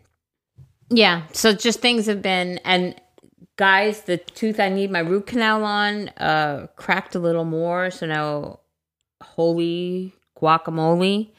[0.92, 1.22] yeah.
[1.32, 2.94] So just things have been and
[3.56, 7.90] guys, the tooth I need my root canal on uh cracked a little more.
[7.90, 8.60] So now
[9.22, 11.30] holy guacamole.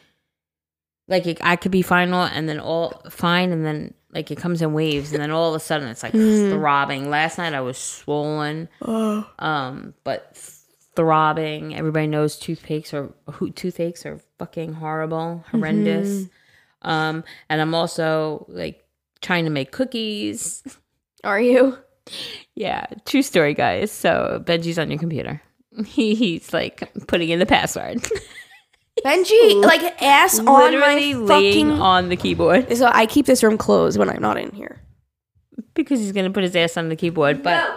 [1.07, 4.61] Like it, I could be final and then all fine and then like it comes
[4.61, 7.09] in waves and then all of a sudden it's like throbbing.
[7.09, 8.69] Last night I was swollen.
[9.39, 10.37] Um, but
[10.95, 11.75] throbbing.
[11.75, 16.27] Everybody knows toothpicks are who toothaches are fucking horrible, horrendous.
[16.83, 18.82] Um, and I'm also like
[19.23, 20.61] trying to make cookies.
[21.23, 21.77] Are you?
[22.53, 23.91] Yeah, true story, guys.
[23.91, 25.41] So Benji's on your computer.
[25.87, 27.97] He, he's like putting in the password.
[29.03, 31.71] Benji, like ass on my fucking.
[31.71, 34.79] on the keyboard So I keep this room closed when I'm not in here.
[35.73, 37.41] because he's gonna put his ass on the keyboard.
[37.41, 37.67] But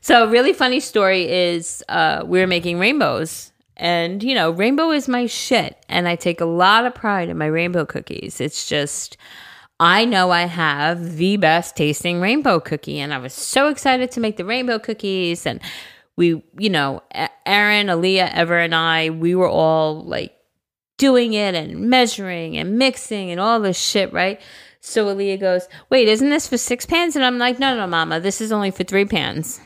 [0.00, 3.50] so a really funny story is uh, we were making rainbows.
[3.76, 7.36] And you know, rainbow is my shit, and I take a lot of pride in
[7.36, 8.40] my rainbow cookies.
[8.40, 9.16] It's just,
[9.78, 14.20] I know I have the best tasting rainbow cookie, and I was so excited to
[14.20, 15.44] make the rainbow cookies.
[15.44, 15.60] And
[16.16, 17.02] we, you know,
[17.44, 20.34] Aaron, Aaliyah, Ever, and I, we were all like
[20.96, 24.40] doing it and measuring and mixing and all this shit, right?
[24.80, 27.16] So Aaliyah goes, Wait, isn't this for six pans?
[27.16, 29.60] And I'm like, No, no, mama, this is only for three pans.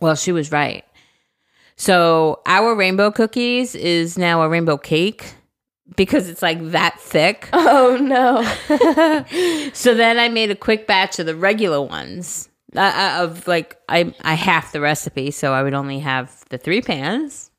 [0.00, 0.84] Well, she was right.
[1.76, 5.34] So our rainbow cookies is now a rainbow cake
[5.94, 7.48] because it's like that thick.
[7.52, 8.42] Oh no.
[9.74, 12.48] So then I made a quick batch of the regular ones.
[12.74, 16.58] Uh, uh, of like I I half the recipe, so I would only have the
[16.58, 17.50] three pans.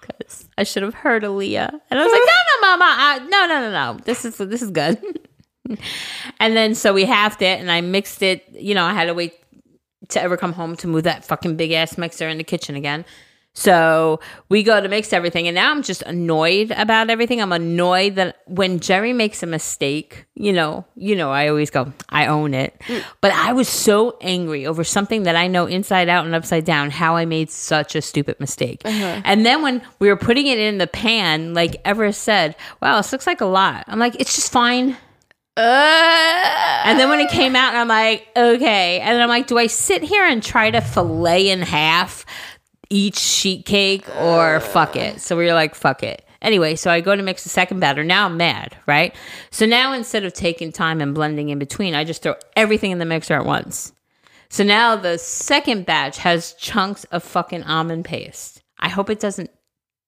[0.00, 3.46] Because I should have heard Aaliyah, and I was like, no, no, mama, I, no,
[3.46, 5.00] no, no, no, this is this is good.
[6.40, 8.44] and then so we halved it, and I mixed it.
[8.52, 9.34] You know, I had to wait
[10.08, 13.04] to ever come home to move that fucking big ass mixer in the kitchen again.
[13.56, 17.40] So we go to mix everything, and now I'm just annoyed about everything.
[17.40, 21.92] I'm annoyed that when Jerry makes a mistake, you know, you know, I always go,
[22.08, 22.74] I own it.
[23.20, 26.90] But I was so angry over something that I know inside out and upside down,
[26.90, 28.82] how I made such a stupid mistake.
[28.84, 33.12] And then when we were putting it in the pan, like Ever said, "Wow, this
[33.12, 34.96] looks like a lot." I'm like, it's just fine.
[35.56, 35.60] Uh,
[36.86, 38.98] And then when it came out, I'm like, okay.
[39.00, 42.26] And then I'm like, do I sit here and try to fillet in half
[42.90, 45.20] each sheet cake or fuck it?
[45.20, 46.24] So we were like, fuck it.
[46.42, 48.04] Anyway, so I go to mix the second batter.
[48.04, 49.14] Now I'm mad, right?
[49.50, 52.98] So now instead of taking time and blending in between, I just throw everything in
[52.98, 53.92] the mixer at once.
[54.50, 58.62] So now the second batch has chunks of fucking almond paste.
[58.78, 59.50] I hope it doesn't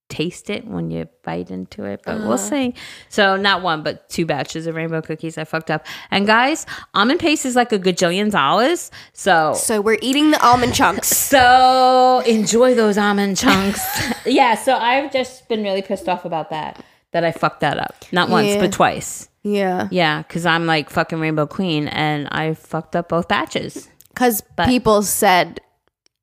[0.09, 2.37] taste it when you bite into it, but we'll uh-huh.
[2.37, 2.75] see.
[3.09, 5.87] So not one, but two batches of rainbow cookies I fucked up.
[6.11, 8.91] And guys, almond paste is like a gajillion dollars.
[9.13, 11.09] So so we're eating the almond chunks.
[11.17, 13.81] so enjoy those almond chunks.
[14.27, 16.85] yeah, so I've just been really pissed off about that.
[17.13, 18.05] That I fucked that up.
[18.13, 18.61] Not once, Yeah.
[18.61, 19.29] but twice.
[19.43, 19.89] Yeah.
[19.91, 23.89] Yeah, because I'm like fucking Rainbow Queen and I fucked up both batches.
[24.09, 25.61] Because people said,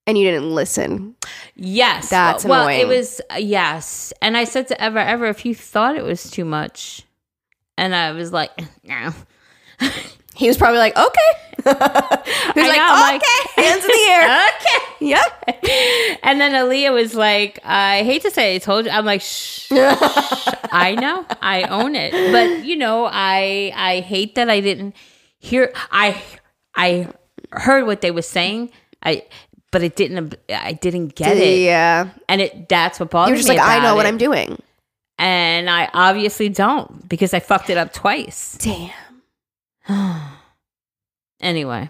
[0.06, 1.16] and you didn't listen.
[1.56, 2.10] Yes.
[2.10, 2.82] That's well, annoying.
[2.82, 4.14] it was uh, yes.
[4.22, 7.04] And I said to Ever, Ever, if you thought it was too much,
[7.78, 8.52] and I was like,
[8.84, 9.14] no.
[10.36, 11.32] He was probably like, okay.
[11.58, 13.24] he was I like, know, okay, like-
[13.56, 14.50] hands in the air.
[14.58, 14.96] okay.
[15.00, 16.18] yeah.
[16.24, 18.92] And then Aaliyah was like, I hate to say, I told you.
[18.92, 19.72] I'm like, shh.
[19.72, 24.96] I know, I own it, but you know, I I hate that I didn't
[25.38, 25.72] hear.
[25.92, 26.20] I
[26.76, 27.10] I
[27.52, 28.72] heard what they were saying.
[29.04, 29.28] I
[29.74, 30.36] but it didn't.
[30.50, 32.10] I didn't get it, Yeah.
[32.30, 33.58] and it that's what bothered You're just me.
[33.58, 34.06] like, I know what.
[34.06, 34.58] I'm doing.
[35.20, 38.58] and I obviously don't because I fucked it up twice.
[38.62, 38.92] Damn.
[41.42, 41.90] Anyway.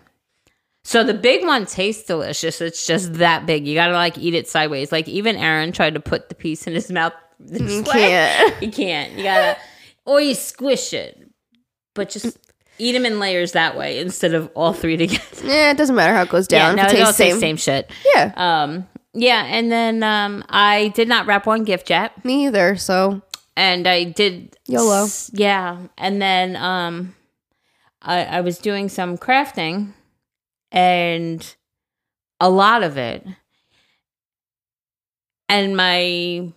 [0.84, 2.60] So the big one tastes delicious.
[2.60, 3.68] It's just that big.
[3.68, 4.92] You gotta like eat it sideways.
[4.92, 7.14] Like even Aaron tried to put the piece in his mouth.
[7.40, 7.92] This You way.
[7.92, 8.64] can't.
[8.64, 9.12] You can't.
[9.14, 9.58] You gotta,
[10.06, 11.30] or you squish it,
[11.94, 12.38] but just
[12.80, 15.24] eat them in layers that way instead of all three together.
[15.44, 16.78] Yeah, it doesn't matter how it goes down.
[16.78, 17.40] yeah, no, it it all same.
[17.40, 17.90] same shit.
[18.16, 18.32] Yeah.
[18.36, 22.76] Um, yeah, and then um, I did not wrap one gift yet, Me either.
[22.76, 23.22] So
[23.56, 25.04] and I did YOLO.
[25.04, 27.16] s- Yeah, and then um,
[28.02, 29.94] I, I was doing some crafting,
[30.72, 31.56] and
[32.40, 33.24] a lot of it,
[35.50, 36.52] and my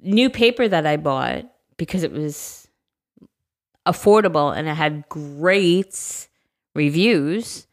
[0.00, 1.44] new paper that I bought
[1.76, 2.61] because it was
[3.86, 6.28] affordable and it had great
[6.74, 7.66] reviews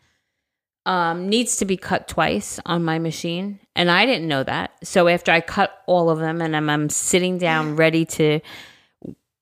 [0.85, 3.59] um, needs to be cut twice on my machine.
[3.75, 4.71] And I didn't know that.
[4.83, 8.39] So after I cut all of them and I'm, I'm sitting down ready to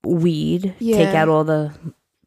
[0.03, 1.73] weed, take out all the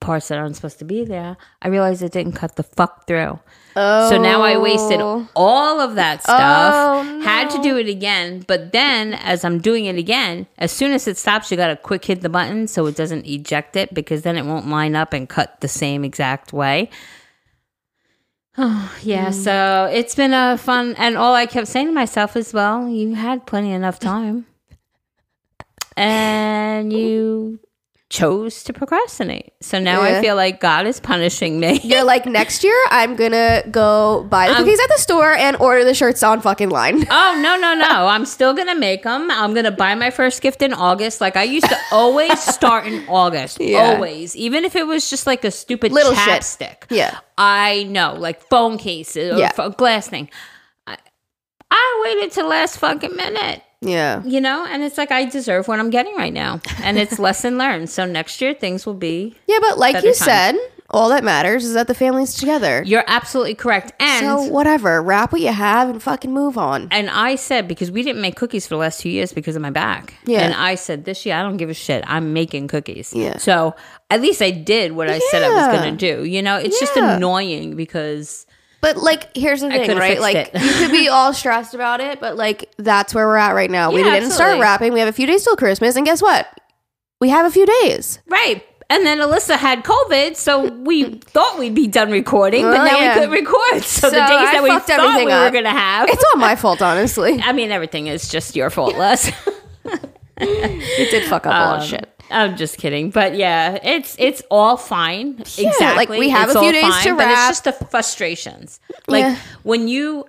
[0.01, 3.39] parts that aren't supposed to be there, I realized it didn't cut the fuck through.
[3.77, 4.09] oh.
[4.11, 5.01] So now I wasted
[5.37, 6.73] all of that stuff.
[6.75, 10.93] Oh, Had to do it again, but then as I'm doing it again, as soon
[10.93, 13.93] as it stops, you got to quick hit the button so it doesn't eject it
[13.95, 16.91] because then it won't line up and cut the same exact way.
[18.59, 19.45] Oh, yeah, Mm.
[19.45, 23.15] so it's been a fun and all I kept saying to myself is, well, you
[23.15, 24.47] had plenty enough time.
[25.97, 27.61] And you
[28.11, 29.53] chose to procrastinate.
[29.61, 31.79] So now I feel like God is punishing me.
[31.85, 35.57] You're like next year I'm gonna go buy the um, cookies at the store and
[35.59, 37.07] order the shirts on fucking line.
[37.11, 38.07] Oh no no no!
[38.09, 39.31] I'm still gonna make them.
[39.31, 41.21] I'm gonna buy my first gift in August.
[41.21, 43.59] Like I used to always start in August.
[43.61, 43.95] Yeah.
[43.95, 46.29] Always, even if it was just like a stupid Little shit.
[46.43, 46.77] chapstick.
[46.91, 47.17] Yeah.
[47.39, 49.69] I know, like phone cases or Yeah.
[49.77, 50.29] glass thing.
[50.87, 50.97] I,
[51.71, 54.23] I waited till last fucking minute, Yeah.
[54.25, 57.57] you know, and it's like I deserve what I'm getting right now, and it's lesson
[57.59, 57.89] learned.
[57.89, 59.37] So next year things will be.
[59.47, 60.15] Yeah, but like you time.
[60.15, 60.57] said,
[60.91, 62.83] all that matters is that the family's together.
[62.85, 66.89] You're absolutely correct, and so whatever, wrap what you have and fucking move on.
[66.91, 69.63] And I said, because we didn't make cookies for the last two years because of
[69.63, 70.15] my back.
[70.27, 70.41] Yeah.
[70.41, 72.05] And I said, this year, I don't give a shit.
[72.07, 73.15] I'm making cookies.
[73.15, 73.39] Yeah.
[73.39, 73.75] So
[74.11, 76.25] at least I did what I said I was going to do.
[76.25, 78.47] You know, it's just annoying because
[78.81, 80.19] But like, here's the thing, could've right?
[80.19, 80.63] fixed Like, it.
[80.63, 83.91] you could be all stressed about it, but like, that's where we're at right now.
[83.93, 84.61] we Yeah, didn't start absolutely.
[84.63, 84.93] wrapping.
[84.95, 86.47] We have a few days till Christmas, and guess what?
[87.21, 88.21] We have a few days.
[88.27, 88.65] Right.
[88.89, 92.99] And then Alyssa had COVID, so we thought we'd be done recording, but Well, now
[92.99, 93.09] yeah.
[93.09, 93.83] we couldn't record.
[93.85, 95.53] So, the So days I that we fucked thought everything we were up.
[95.53, 96.09] going to have.
[96.09, 97.39] It's all my fault, honestly.
[97.45, 99.31] I mean, everything is just your fault, Les.
[100.39, 102.20] It did fuck up a lot of Um, shit.
[102.31, 105.37] I'm just kidding, but yeah, it's it's all fine.
[105.41, 105.87] exactly.
[105.97, 108.81] like, we have It's a few days to but it's just the frustrations.
[109.09, 109.37] Like Yeah.
[109.63, 110.27] when you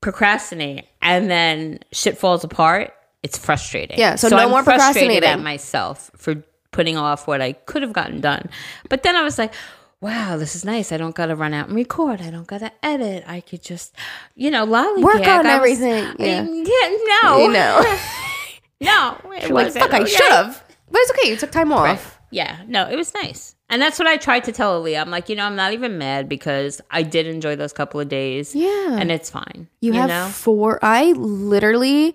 [0.00, 3.98] procrastinate and then shit falls apart, it's frustrating.
[3.98, 5.28] Yeah, so no I'm more frustrated procrastinating.
[5.28, 8.48] at myself for putting off what I could have gotten done.
[8.88, 9.52] But then I was like.
[10.00, 10.90] Wow, this is nice.
[10.90, 12.20] I don't gotta run out and record.
[12.20, 13.22] I don't gotta edit.
[13.24, 13.94] I could just,
[14.34, 15.00] you know, lollygag.
[15.00, 16.16] Work on I was- everything.
[16.18, 16.42] Yeah.
[16.42, 17.98] yeah, no, You know.
[18.80, 19.16] no.
[19.36, 20.60] It like, wasn't, fuck, I should have.
[20.92, 21.30] But it's okay.
[21.30, 22.20] You took time off.
[22.30, 23.56] Yeah, no, it was nice.
[23.68, 25.00] And that's what I tried to tell Aaliyah.
[25.00, 28.08] I'm like, you know, I'm not even mad because I did enjoy those couple of
[28.08, 28.54] days.
[28.54, 28.98] Yeah.
[28.98, 29.68] And it's fine.
[29.80, 30.28] You, have know?
[30.28, 30.78] four.
[30.82, 32.14] I literally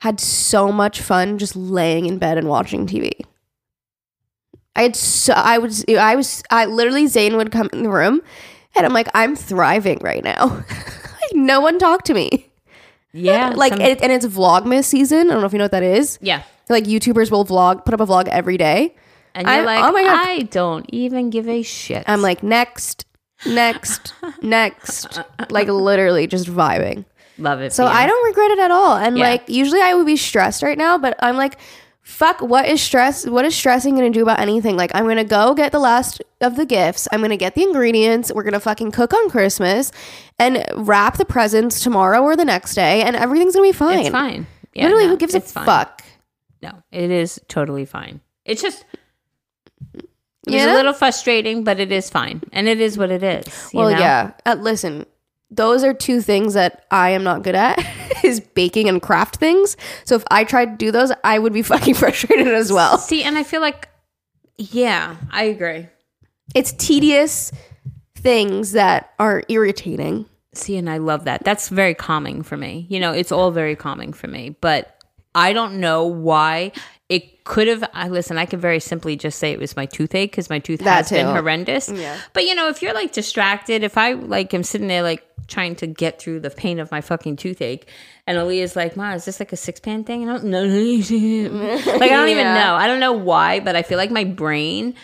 [0.00, 3.12] had so much fun just laying in bed and watching TV.
[4.76, 8.22] I had so I was I was I literally Zane would come in the room,
[8.76, 10.46] and I'm like I'm thriving right now.
[10.46, 12.49] like no one talked to me.
[13.12, 13.50] Yeah.
[13.50, 15.28] Like some- it, and it's Vlogmas season.
[15.30, 16.18] I don't know if you know what that is.
[16.22, 16.42] yeah.
[16.68, 18.94] Like YouTubers will vlog, put up a vlog every day.
[19.34, 20.26] And you're I- like, oh my God.
[20.28, 22.04] I don't even give a shit.
[22.06, 23.06] I'm like next,
[23.46, 25.20] next, next.
[25.50, 27.04] Like literally just vibing.
[27.38, 27.72] love it.
[27.72, 27.86] So.
[27.86, 28.96] I don't regret it at all.
[28.96, 29.24] And Yeah.
[29.30, 31.58] like usually I would be stressed right now, but I'm like,
[32.02, 33.26] fuck, what is stress?
[33.26, 34.76] What is stressing gonna do about anything?
[34.76, 37.06] Like I'm gonna go get the last of the gifts.
[37.12, 38.32] I'm gonna get the ingredients.
[38.34, 39.92] We're gonna fucking cook on Christmas
[40.38, 44.00] and wrap the presents tomorrow or the next day, and everything's gonna be fine.
[44.00, 44.46] It's fine.
[44.74, 45.66] Yeah, Literally, no, who gives a fine.
[45.66, 46.02] fuck?
[46.62, 48.20] No, it is totally fine.
[48.44, 48.84] It's just
[49.94, 50.04] it
[50.46, 50.72] was Yeah?
[50.72, 53.70] a little frustrating, but it is fine, and it is what it is.
[53.74, 53.98] Well, know?
[53.98, 54.32] yeah.
[54.46, 55.06] Uh, listen,
[55.50, 57.84] those are two things that I am not good at
[58.24, 59.76] is baking and craft things.
[60.04, 62.98] So if I tried to do those, I would be fucking frustrated as well.
[62.98, 63.88] See, and I feel like,
[64.56, 65.88] yeah, I agree.
[66.54, 67.52] It's tedious
[68.16, 70.26] things that are irritating.
[70.52, 71.44] See, and I love that.
[71.44, 72.86] That's very calming for me.
[72.88, 74.56] You know, it's all very calming for me.
[74.60, 74.99] But
[75.34, 76.72] I don't know why
[77.08, 77.88] it could have.
[77.92, 78.38] I listen.
[78.38, 81.10] I could very simply just say it was my toothache because my tooth That has
[81.10, 81.88] been horrendous.
[81.88, 82.18] Yeah.
[82.32, 85.74] But you know, if you're like distracted, if I like am sitting there like trying
[85.74, 87.88] to get through the pain of my fucking toothache,
[88.26, 90.62] and Aaliyah's like, "Ma, is this like a six pan thing?" And I don't know.
[90.64, 92.74] like I don't even know.
[92.74, 94.94] I don't know why, but I feel like my brain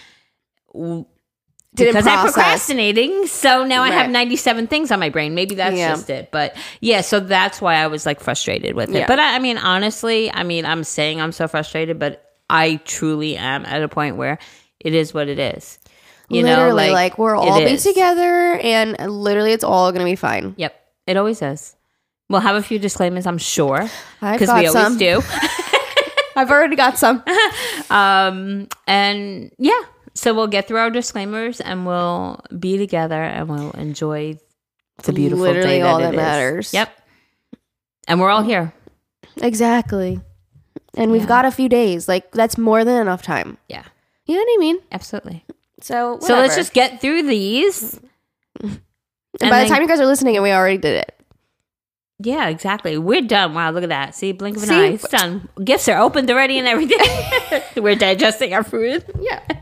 [1.77, 3.27] Didn't because I'm procrastinating.
[3.27, 5.35] So now I have 97 things on my brain.
[5.35, 5.91] Maybe that's Yeah.
[5.91, 6.31] just it.
[6.33, 8.95] But yeah, so that's why I was like frustrated with it.
[9.01, 9.07] Yeah.
[9.07, 13.37] But I, I mean, honestly, I mean, I'm saying I'm so frustrated, but I truly
[13.37, 14.39] am at a point where
[14.81, 15.79] it is what it is.
[16.29, 20.55] You literally, know, like, we're all be together, and literally, it's all gonna be fine.
[20.57, 20.75] Yep,
[21.07, 21.77] it always is.
[22.29, 23.89] We'll have a few disclaimers, I'm sure,
[24.21, 24.99] because we got always some.
[24.99, 25.23] do.
[26.37, 27.23] I've already got some.
[27.89, 29.81] Um, and yeah,
[30.17, 34.39] so we'll get through our disclaimers and we'll be together and we'll enjoy
[35.05, 36.23] the beautiful Literally day all that that it is.
[36.25, 36.73] matters.
[36.75, 36.99] Yep.
[38.09, 38.73] And we're all here.
[39.37, 40.21] exactly.
[40.97, 41.29] And we've Yeah.
[41.29, 42.09] got a few days.
[42.09, 43.59] Like that's more than enough time.
[43.69, 43.85] Yeah,
[44.27, 44.79] You know what I mean?
[44.91, 45.45] absolutely.
[45.83, 46.57] So, So let's whatever.
[46.57, 48.01] just get through these.
[48.63, 48.81] And
[49.43, 51.13] and by the then- time you guys are listening, and we already did it.
[52.19, 52.97] Yeah, exactly.
[52.97, 53.53] We're done.
[53.55, 54.15] Wow, look at that.
[54.15, 54.75] See, blink of an See?
[54.75, 54.87] eye.
[54.89, 55.49] It's done.
[55.63, 56.99] Gifts are opened already and everything.
[57.83, 59.05] we're digesting our food.
[59.21, 59.41] Yeah.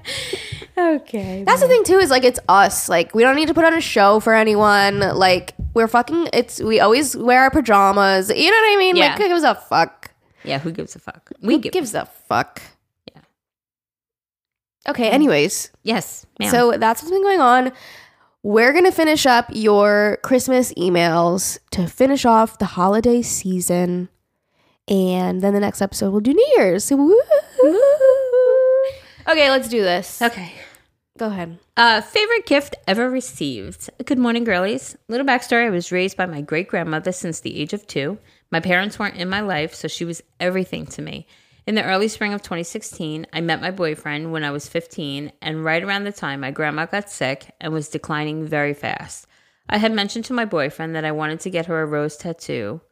[0.77, 1.45] Okay.
[1.45, 1.99] That's the thing too.
[1.99, 2.89] Is like it's us.
[2.89, 4.99] Like we don't need to put on a show for anyone.
[4.99, 6.31] Like we're fucking.
[6.33, 8.29] It's we always wear our pajamas.
[8.29, 8.97] You know what I mean?
[8.97, 9.11] Yeah.
[9.11, 10.11] Like who gives a fuck?
[10.43, 11.31] Yeah, who gives a fuck?
[11.41, 11.73] We Who give.
[11.73, 12.61] gives a fuck?
[13.15, 13.21] Yeah.
[14.89, 15.11] Okay.
[15.11, 15.15] Mm.
[15.15, 16.51] Anyways, yes, ma'am.
[16.51, 17.71] so that's what's been going on.
[18.45, 24.11] We're gonna finish up your Christmas emails to finish off the holiday season,
[24.87, 26.91] and then the next episode we'll do New Year's.
[26.91, 27.19] Woo!
[29.27, 30.21] Okay, let's do this.
[30.21, 30.53] Okay.
[31.17, 31.59] Go ahead.
[31.79, 33.89] Uh, favorite gift ever received.
[34.05, 34.95] Good morning, girlies.
[35.09, 38.19] Little backstory I was raised by my great grandmother since the age of two.
[38.51, 41.27] My parents weren't in my life, so she was everything to me.
[41.67, 45.65] In the early spring of 2016, I met my boyfriend when I was 15, and
[45.65, 49.27] right around the time my grandma got sick and was declining very fast.
[49.67, 52.83] I had mentioned to my boyfriend that I wanted to get her a rose tattoo.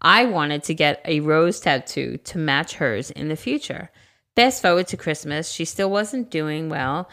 [0.00, 3.90] I wanted to get a rose tattoo to match hers in the future.
[4.34, 7.10] Fast forward to Christmas, she still wasn't doing well,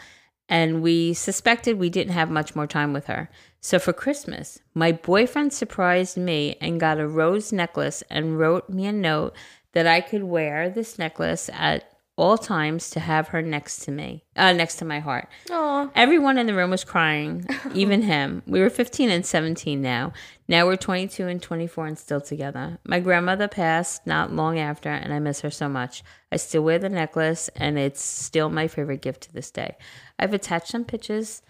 [0.48, 3.28] and we suspected we didn't have much more time with her.
[3.60, 8.86] So for Christmas, my boyfriend surprised me and got a rose necklace and wrote me
[8.86, 9.36] a note
[9.72, 11.84] that I could wear this necklace at
[12.20, 15.26] all times to have her next to me, uh, next to my heart.
[15.50, 15.88] Aw.
[15.94, 18.42] Everyone in the room was crying, even him.
[18.46, 20.12] We were 15 and 17 now.
[20.46, 22.78] Now we're 22 and 24 and still together.
[22.84, 26.02] My grandmother passed not long after, and I miss her so much.
[26.30, 29.76] I still wear the necklace, and it's still my favorite gift to this day.
[30.18, 31.40] I've attached some pictures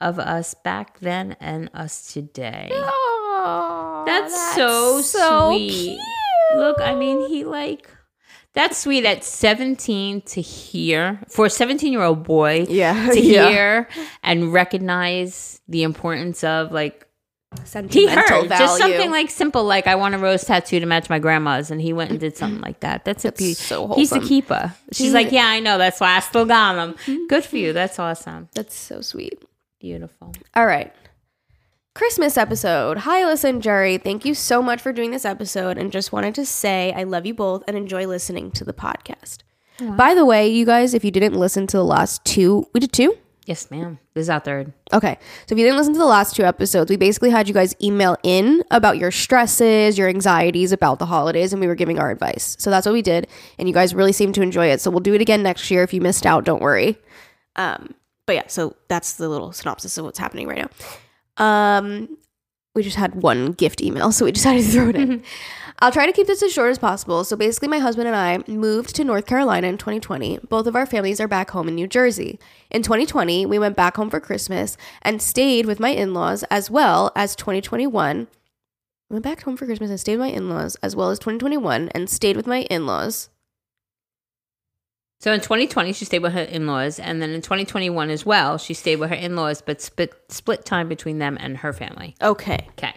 [0.00, 2.70] of us back then and us today.
[2.72, 5.98] Aw, That's, so, sweet.
[6.56, 7.88] Look, I mean, he like
[8.54, 13.48] that's sweet at 17 to hear for a 17 year old boy Yeah, to yeah.
[13.48, 13.88] hear
[14.22, 17.06] and recognize the importance of like
[17.56, 18.64] he Sentimental heard value.
[18.64, 21.80] just something like simple like I want a rose tattoo to match my grandma's and
[21.80, 23.04] he went and did something like that.
[23.04, 24.28] That's, a be- so he's wholesome.
[24.28, 24.74] keeper.
[24.92, 25.78] She's He- like, yeah, I know.
[25.78, 26.76] That's why I still got
[27.06, 27.26] him.
[27.28, 27.72] Good for you.
[27.72, 28.48] That's awesome.
[28.56, 29.40] That's so sweet.
[29.80, 30.32] Beautiful.
[30.56, 30.92] All right.
[31.94, 32.98] Christmas episode.
[32.98, 33.98] Hi, Alyssa and Jerry.
[33.98, 37.24] Thank you so much for doing this episode and just wanted to say I love
[37.24, 39.42] you both and enjoy listening to the podcast.
[39.78, 42.92] By the way, you guys, if you didn't listen to the last two, we did
[42.92, 43.16] two?
[43.46, 44.00] Yes, ma'am.
[44.12, 44.72] This is our third.
[44.92, 45.16] Okay.
[45.46, 47.76] So if you didn't listen to the last two episodes, we basically had you guys
[47.80, 52.10] email in about your stresses, your anxieties about the holidays, and we were giving our
[52.10, 52.56] advice.
[52.58, 53.28] So that's what we did.
[53.56, 54.80] And you guys really seemed to enjoy it.
[54.80, 55.84] So we'll do it again next year.
[55.84, 56.98] If you missed out, don't worry.
[57.54, 57.94] Um,
[58.26, 60.70] but yeah, so that's the little synopsis of what's happening right now.
[61.36, 62.16] Um,
[62.74, 65.22] we just had one gift email, so we decided to throw it in.
[65.80, 67.24] I'll try to keep this as short as possible.
[67.24, 70.38] So basically, my husband and I moved to North Carolina in 2020.
[70.48, 72.38] Both of our families are back home in New Jersey.
[72.70, 76.70] In 2020, we went back home for Christmas and stayed with my in laws as
[76.70, 78.28] well as 2021.
[79.10, 81.18] We went back home for Christmas and stayed with my in laws as well as
[81.18, 83.28] 2021 and stayed with my in laws.
[85.24, 88.58] So in 2020, she stayed with her in laws, and then in 2021 as well,
[88.58, 92.14] she stayed with her in laws, but split split time between them and her family.
[92.20, 92.68] Okay.
[92.72, 92.94] Okay.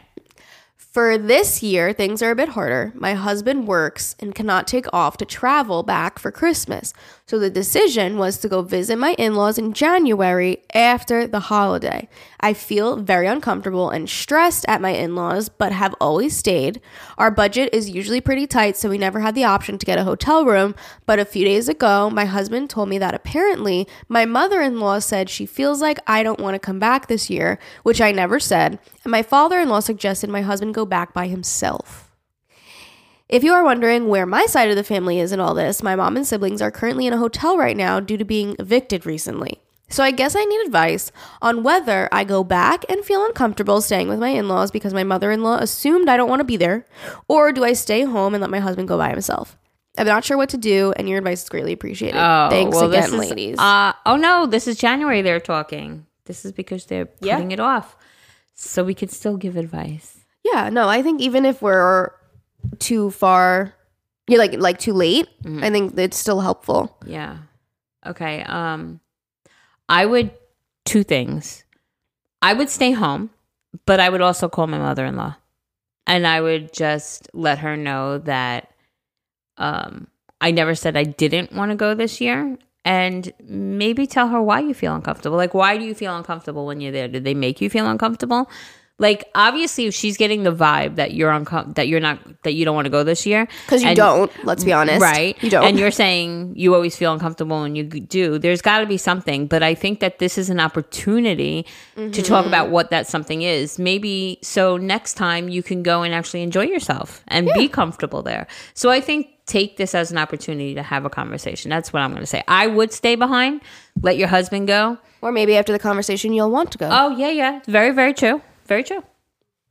[0.76, 2.92] For this year, things are a bit harder.
[2.96, 6.94] My husband works and cannot take off to travel back for Christmas.
[7.30, 12.08] So the decision was to go visit my in laws in January after the holiday.
[12.40, 16.80] I feel very uncomfortable and stressed at my in laws, but have always stayed.
[17.18, 20.06] Our budget is usually pretty tight, so we never had the option to get a
[20.06, 20.74] hotel room.
[21.06, 25.00] But a few days ago, my husband told me that apparently my mother in law
[25.00, 28.40] said she feels like I don't want to come back this year, which I never
[28.40, 28.80] said.
[29.04, 32.07] And my father in law suggested my husband go back by himself.
[33.30, 35.96] If you are wondering where my side of the family is in all this, my
[35.96, 39.60] mom and siblings are currently in a hotel right now due to being evicted recently.
[39.90, 41.12] So I guess I need advice
[41.42, 45.58] on whether I go back and feel uncomfortable staying with my in-laws because my mother-in-law
[45.58, 46.86] assumed I don't want to be there,
[47.28, 49.58] or do I stay home and let my husband go by himself?
[49.98, 52.18] I'm not sure what to do, and your advice is greatly appreciated.
[52.20, 53.60] Oh, Thanks well, again, this is- ladies.
[53.60, 55.22] Uh, oh no, this is January.
[55.22, 56.06] They're talking.
[56.26, 57.36] This is because they're Yeah.
[57.36, 57.96] putting it off,
[58.56, 60.18] so we could still give advice.
[60.44, 62.12] yeah, no, I think even if we're
[62.80, 63.74] too far,
[64.28, 65.64] you're like like too late, Mm-hmm.
[65.64, 66.98] I think it's still helpful.
[67.06, 67.38] Yeah.
[68.06, 68.44] Okay.
[68.44, 69.00] Um,
[69.90, 70.32] I would
[70.86, 71.64] two things.
[72.42, 73.30] I would stay home,
[73.86, 75.36] but I would also call my mother in law,
[76.06, 78.72] and I would just let her know that
[79.58, 80.08] um,
[80.40, 84.60] I never said I didn't want to go this year, and maybe tell her why
[84.60, 85.36] you feel uncomfortable.
[85.38, 87.08] Like, why do you feel uncomfortable when you're there?
[87.08, 88.50] Did they make you feel uncomfortable?
[89.00, 92.66] Like, obviously, if she's getting the vibe that you're uncom- that you're not that you
[92.66, 95.02] don't want to go this year, Because you and- don't, let's be honest.
[95.02, 95.42] Right.
[95.44, 95.64] You don't.
[95.66, 98.40] And you're saying you always feel uncomfortable when you do.
[98.40, 99.46] There's got to be something.
[99.46, 102.48] But I think that this is an opportunity to talk Mm-hmm.
[102.48, 103.78] about what that something is.
[103.78, 108.48] Maybe so next time you can go and actually enjoy yourself and be comfortable there.
[108.74, 111.70] So I think take this as an opportunity to have a conversation.
[111.70, 112.44] That's what I'm going to say.
[112.48, 113.62] I would stay behind,
[114.02, 114.98] let your husband go.
[115.22, 116.90] or maybe after the conversation, you'll want to go.
[116.92, 117.62] Oh, yeah, yeah.
[117.68, 118.42] Very, very true.
[118.68, 119.04] Very true.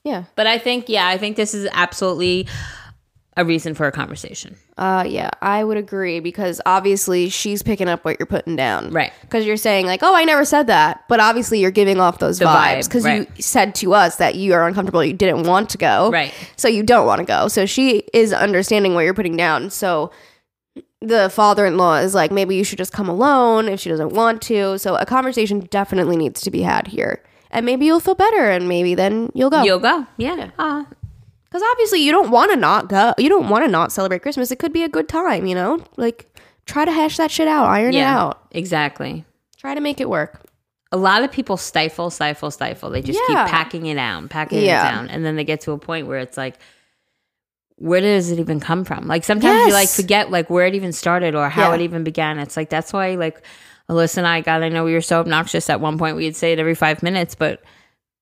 [0.06, 0.24] yeah.
[0.36, 2.46] But I think, yeah, I think this is absolutely
[3.36, 4.56] a reason for a conversation.
[4.78, 8.90] Uh, yeah, I would agree because obviously she's picking up what you're putting down.
[8.90, 9.12] Right.
[9.20, 11.04] Because you're saying, like, oh, I never said that.
[11.08, 13.28] But obviously you're giving off those vibes vibe, because right.
[13.36, 16.10] you said to us that you are uncomfortable, you didn't want to go.
[16.10, 16.32] Right.
[16.56, 17.48] So you don't want to go.
[17.48, 19.70] So she is understanding what you're putting down.
[19.70, 20.12] So
[21.02, 24.78] the father-in-law is like maybe you should just come alone if she doesn't want to.
[24.78, 27.22] So a conversation definitely needs to be had here.
[27.50, 29.62] And maybe you'll feel better and maybe then you'll go.
[29.62, 30.06] You'll go.
[30.16, 30.50] Yeah.
[30.58, 30.86] Ah,
[31.50, 33.14] Cuz obviously you don't want to not go.
[33.18, 34.50] You don't want to not celebrate Christmas.
[34.50, 35.80] It could be a good time, you know?
[35.96, 36.26] Like
[36.66, 38.42] try to hash that shit out, iron it out.
[38.50, 39.24] Exactly.
[39.56, 40.42] Try to make it work.
[40.92, 42.90] A lot of people stifle, stifle, stifle.
[42.90, 43.44] They just Yeah.
[43.44, 44.86] keep packing it down, packing Yeah.
[44.88, 45.08] it down.
[45.08, 46.58] And then they get to a point where it's like,
[47.76, 49.06] where does it even come from?
[49.06, 51.74] Like sometimes you like forget like where it even started or how Yeah.
[51.76, 52.38] it even began.
[52.38, 53.42] It's like that's why like
[53.88, 56.16] Alyssa and I, God, I know we were so obnoxious at one point.
[56.16, 57.62] We'd say it every five minutes, but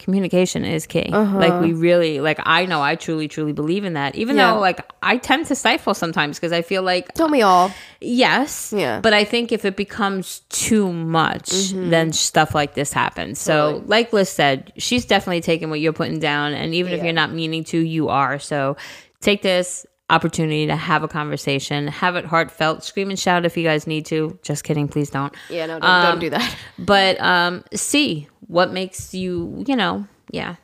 [0.00, 1.08] communication is key.
[1.12, 1.38] Uh-huh.
[1.38, 4.14] Like we really like I know I truly, truly believe in that.
[4.16, 4.52] Even Yeah.
[4.54, 7.70] though like I tend to stifle sometimes because I feel like Don't we all?
[8.00, 8.74] Yes.
[8.76, 9.00] Yeah.
[9.00, 13.38] But I think if it becomes too much, then stuff like this happens.
[13.40, 13.72] So, Mm-hmm.
[13.76, 13.88] Totally.
[13.88, 16.52] like Liz said, she's definitely taking what you're putting down.
[16.54, 18.38] And even if you're not meaning to, you are.
[18.40, 18.76] So,
[19.20, 23.62] take this opportunity to have a conversation, have it heartfelt, scream and shout if you
[23.64, 24.38] guys need to.
[24.42, 24.86] Just kidding.
[24.88, 25.34] Please don't.
[25.48, 26.56] Yeah, no, don't, Um, don't do that.
[26.78, 30.56] But um, see what makes you, you know, yeah.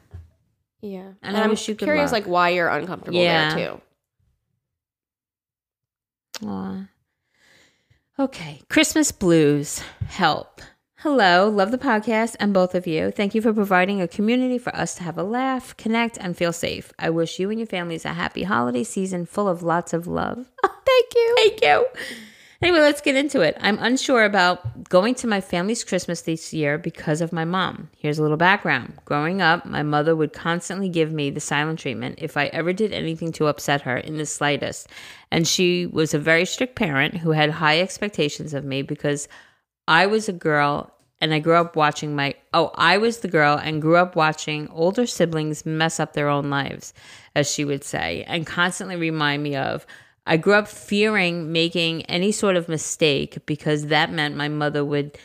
[0.82, 1.12] Yeah.
[1.22, 3.55] And I I'm wish you curious like why you're uncomfortable Yeah.
[3.55, 3.66] there
[6.41, 6.47] too.
[6.47, 6.88] Aw.
[8.18, 8.61] Okay.
[8.68, 9.82] Christmas blues.
[10.09, 10.61] Help.
[11.03, 11.48] Hello.
[11.48, 13.11] Love the podcast and both of you.
[13.11, 16.53] Thank you for providing a community for us to have a laugh, connect, and feel
[16.53, 16.92] safe.
[16.98, 20.51] I wish you and your families a happy holiday season full of lots of love.
[20.62, 21.34] Oh, thank you.
[21.36, 21.86] Thank you.
[22.62, 23.57] Anyway, let's get into it.
[23.61, 27.88] I'm unsure about going to my family's Christmas this year because of my mom.
[27.96, 28.92] Here's a little background.
[29.07, 32.92] Growing up, my mother would constantly give me the silent treatment if I ever did
[32.92, 34.88] anything to upset her in the slightest.
[35.30, 39.28] And she was a very strict parent who had high expectations of me because
[39.91, 43.59] I was a girl and I grew up watching my oh, I was the girl
[43.61, 46.95] and grew up watching older siblings mess up their own lives,
[47.34, 49.84] as she would say, and constantly remind me of
[50.24, 55.18] I grew up fearing making any sort of mistake because that meant my mother would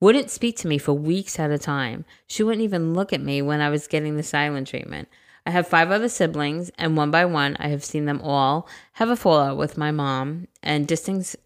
[0.00, 2.04] wouldn't speak to me for weeks at a time.
[2.26, 5.08] She wouldn't even look at me when I was getting the silent treatment.
[5.46, 9.08] I have five other siblings, and one by one, I have seen them all have
[9.08, 11.36] a fallout with my mom and distance,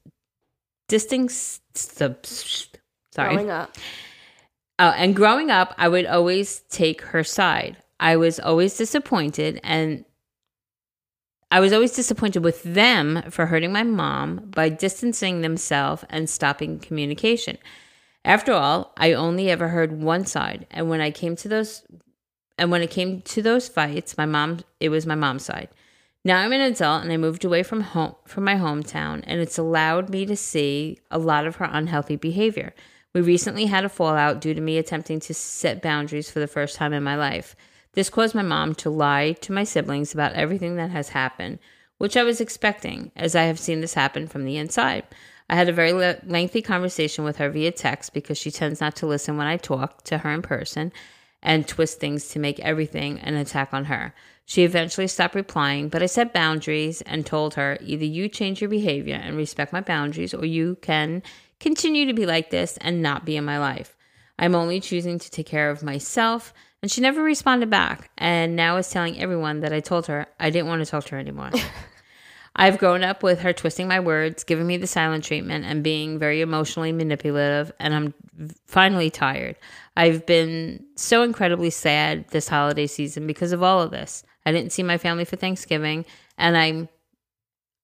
[0.88, 3.76] distance, sorry, Growing up.
[4.78, 7.76] Oh, and growing up, I would always take her side.
[8.00, 10.04] I was always disappointed, and
[11.50, 16.80] I was always disappointed with them for hurting my mom by distancing themselves and stopping
[16.80, 17.58] communication.
[18.24, 21.82] After all, I only ever heard one side, and when I came to those,
[22.58, 25.68] and when it came to those fights, my mom, it was my mom's side.
[26.26, 29.58] Now I'm an adult and I moved away from home from my hometown and it's
[29.58, 32.74] allowed me to see a lot of her unhealthy behavior.
[33.12, 36.76] We recently had a fallout due to me attempting to set boundaries for the first
[36.76, 37.54] time in my life.
[37.92, 41.58] This caused my mom to lie to my siblings about everything that has happened,
[41.98, 45.04] which I was expecting as I have seen this happen from the inside.
[45.50, 48.96] I had a very le- lengthy conversation with her via text because she tends not
[48.96, 50.90] to listen when I talk to her in person
[51.42, 54.14] and twist things to make everything an attack on her.
[54.46, 58.70] She eventually stopped replying, but I set boundaries and told her either you change your
[58.70, 61.22] behavior and respect my boundaries, or you can
[61.60, 63.96] continue to be like this and not be in my life.
[64.38, 66.52] I'm only choosing to take care of myself.
[66.82, 70.50] And she never responded back, and now is telling everyone that I told her I
[70.50, 71.50] didn't want to talk to her anymore.
[72.56, 76.18] I've grown up with her twisting my words, giving me the silent treatment, and being
[76.18, 78.14] very emotionally manipulative, and I'm
[78.66, 79.56] finally tired.
[79.96, 84.22] I've been so incredibly sad this holiday season because of all of this.
[84.46, 86.04] I didn't see my family for Thanksgiving,
[86.38, 86.88] and I'm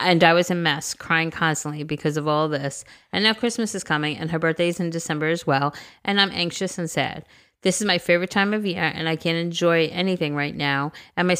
[0.02, 2.84] and I was a mess, crying constantly because of all this.
[3.12, 6.78] And now Christmas is coming, and her birthday's in December as well, and I'm anxious
[6.78, 7.26] and sad.
[7.62, 11.28] This is my favorite time of year, and I can't enjoy anything right now and
[11.28, 11.36] my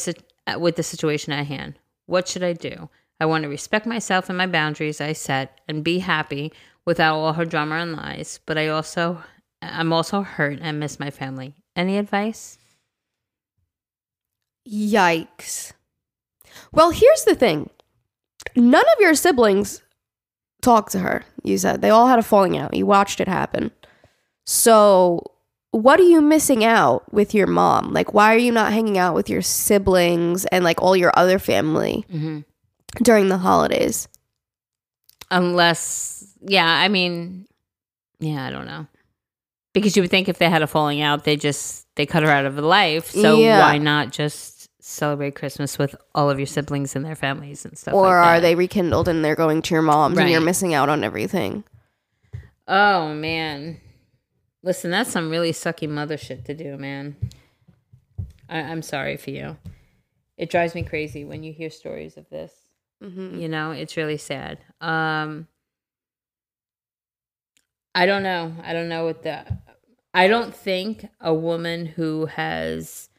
[0.57, 1.79] with the situation at hand.
[2.05, 2.89] What should I do?
[3.19, 6.51] I want to respect myself and my boundaries I set and be happy
[6.85, 9.23] without all her drama and lies, but I also
[9.61, 11.55] I'm also hurt and miss my family.
[11.75, 12.57] Any advice?
[14.67, 15.73] Yikes.
[16.71, 17.69] Well, here's the thing.
[18.55, 19.81] None of your siblings
[20.61, 21.81] talked to her, you said.
[21.81, 22.75] They all had a falling out.
[22.75, 23.71] You watched it happen.
[24.45, 25.23] So,
[25.71, 27.93] what are you missing out with your mom?
[27.93, 31.39] Like, why are you not hanging out with your siblings and like all your other
[31.39, 32.39] family Mm-hmm.
[33.03, 34.07] during the holidays?
[35.29, 37.47] Unless, yeah, I mean,
[38.19, 38.85] yeah, I don't know.
[39.73, 42.29] Because you would think if they had a falling out, they just they cut her
[42.29, 43.09] out of the life.
[43.11, 43.59] So Yeah.
[43.59, 47.93] why not just celebrate Christmas with all of your siblings and their families and stuff?
[47.93, 50.89] or like are they rekindled and they're going to your mom's and you're missing out
[50.89, 51.63] on everything?
[52.67, 53.79] Oh man,
[54.63, 57.15] listen, that's some really sucky mother shit to do, man.
[58.49, 59.57] I, I'm sorry for you.
[60.37, 62.51] It drives me crazy when you hear stories of this.
[63.03, 63.39] Mm-hmm.
[63.39, 64.59] You know, it's really sad.
[64.79, 65.47] Um,
[67.93, 68.53] I don't know.
[68.63, 69.45] I don't know what the.
[70.13, 73.09] I don't think a woman who has.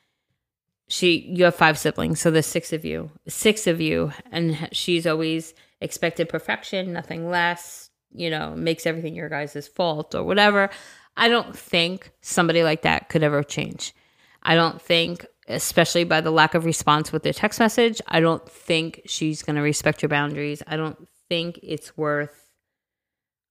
[0.88, 3.10] She, you have five siblings, so there's six of you.
[3.26, 7.90] Six of you, and she's always expected perfection, nothing less.
[8.14, 10.68] You know, makes everything your guys' fault or whatever.
[11.16, 13.94] I don't think somebody like that could ever change.
[14.42, 18.46] I don't think, especially by the lack of response with their text message, I don't
[18.48, 20.62] think she's going to respect your boundaries.
[20.66, 22.38] I don't think it's worth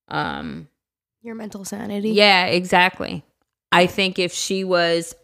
[0.08, 0.68] um
[1.22, 2.10] Your mental sanity.
[2.12, 3.24] yeah, exactly.
[3.72, 5.16] I think if she was,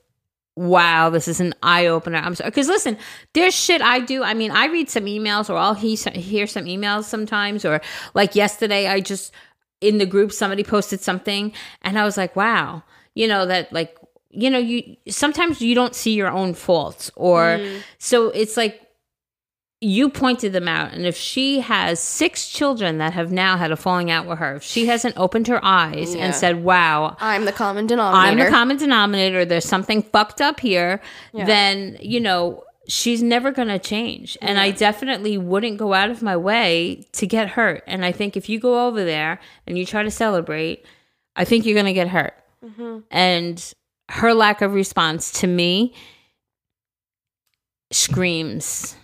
[0.55, 2.17] wow, this is an eye opener.
[2.17, 2.49] I'm sorry.
[2.49, 2.97] Because listen,
[3.33, 4.23] there's shit I do.
[4.23, 7.65] I mean, I read some emails or I'll he- hear some emails sometimes.
[7.65, 7.81] Or
[8.13, 9.33] like yesterday, I just,
[9.81, 12.83] in the group, somebody posted something and I was like, wow,
[13.13, 13.97] you know, that like,
[14.29, 17.11] you know, you sometimes you don't see your own faults.
[17.15, 17.81] Or mm.
[17.97, 18.86] so it's like,
[19.79, 23.75] you pointed them out and if she has six children that have now had a
[23.75, 26.25] falling out with her if she hasn't opened her eyes Yeah.
[26.25, 29.45] and said wow I'm the common denominator, I'm the common denominator.
[29.45, 30.99] There's something fucked up here.
[31.33, 36.21] Then you know she's never going to change, and I definitely wouldn't go out of
[36.21, 37.83] my way to get hurt.
[37.85, 40.85] And I think if you go over there and you try to celebrate,
[41.35, 42.33] I think you're going to get hurt.
[42.63, 42.99] Mm-hmm.
[43.11, 43.73] And
[44.09, 45.93] her lack of response to me
[47.91, 48.95] screams,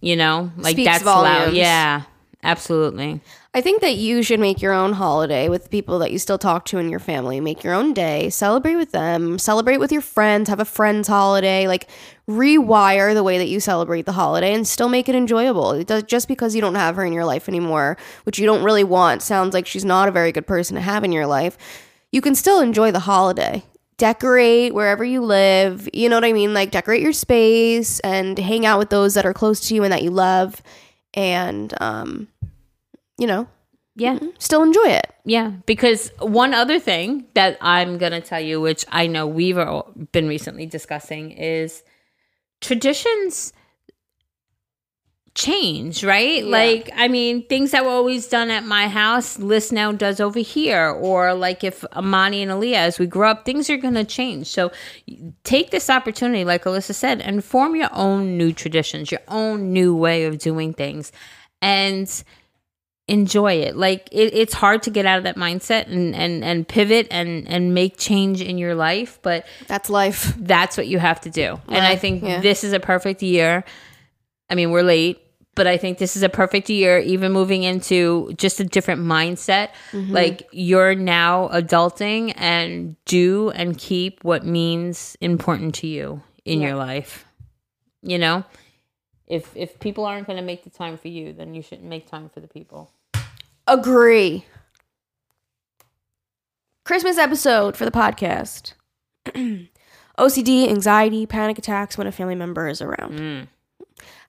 [0.00, 1.22] you know, like Speaks that's loud.
[1.38, 1.56] volumes.
[1.56, 2.02] Yeah,
[2.42, 3.20] absolutely.
[3.54, 6.64] I think that you should make your own holiday with people that you still talk
[6.66, 7.40] to in your family.
[7.40, 11.66] Make your own day, celebrate with them, celebrate with your friends, have a friend's holiday.
[11.66, 11.88] Like
[12.28, 15.72] rewire the way that you celebrate the holiday and still make it enjoyable.
[15.72, 18.62] It does, just because you don't have her in your life anymore, which you don't
[18.62, 21.56] really want, sounds like she's not a very good person to have in your life.
[22.12, 23.64] You can still enjoy the holiday.
[23.98, 25.88] Decorate wherever you live.
[25.92, 26.54] You know what I mean?
[26.54, 29.92] Like decorate your space and hang out with those that are close to you and
[29.92, 30.62] that you love.
[31.14, 32.28] And um,
[33.18, 33.48] you know,
[33.96, 34.18] Yeah.
[34.38, 35.12] still enjoy it.
[35.24, 39.58] Yeah, because one other thing that I'm going to tell you, which I know we've
[40.12, 41.82] been recently discussing, is
[42.60, 43.52] traditions
[45.34, 46.44] change, right?
[46.44, 50.40] Like, I mean, things that were always done at my house, Liz now does over
[50.40, 50.88] here.
[50.88, 54.48] Or like if Amani and Aaliyah, as we grow up, things are going to change.
[54.48, 54.72] So
[55.44, 59.94] take this opportunity, like Alyssa said, and form your own new traditions, your own new
[59.94, 61.12] way of doing things.
[61.62, 62.24] And
[63.08, 66.68] enjoy it like it, it's hard to get out of that mindset and and and
[66.68, 70.34] pivot and and make change in your life but That's life.
[70.36, 72.40] that's what you have to do and i think yeah.
[72.40, 73.64] this is a perfect year
[74.50, 75.20] i mean we're late
[75.54, 79.68] but i think this is a perfect year even moving into just a different mindset
[79.92, 80.12] Mm-hmm.
[80.12, 86.74] like you're now adulting and do and keep what means important to you in your
[86.74, 87.24] life
[88.02, 88.44] you know
[89.26, 92.06] if if people aren't going to make the time for you then you shouldn't make
[92.06, 92.90] time for the people
[93.70, 94.46] Agree.
[96.84, 98.72] Christmas episode for the podcast.
[100.18, 103.48] OCD, anxiety, panic attacks when a family member is around.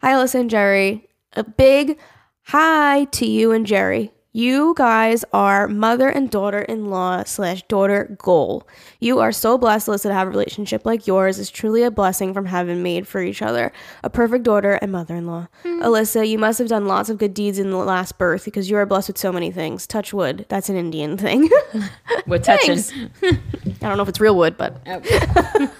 [0.01, 1.07] Hi, Alyssa and Jerry.
[1.33, 1.97] A big
[2.43, 4.11] hi to you and Jerry.
[4.31, 8.65] You guys are mother and daughter in law slash daughter goal.
[8.99, 11.39] You are so blessed, Alyssa, to have a relationship like yours.
[11.39, 13.73] is truly a blessing from heaven made for each other.
[14.03, 15.47] A perfect daughter and mother in law.
[15.65, 18.77] Alyssa, you must have done lots of good deeds in the last birth because you
[18.77, 19.87] are blessed with so many things.
[19.87, 20.45] Touch wood.
[20.47, 21.49] That's an Indian thing.
[22.27, 22.77] we're touching
[23.23, 23.37] I
[23.81, 25.71] don't know if it's real wood, but Oh.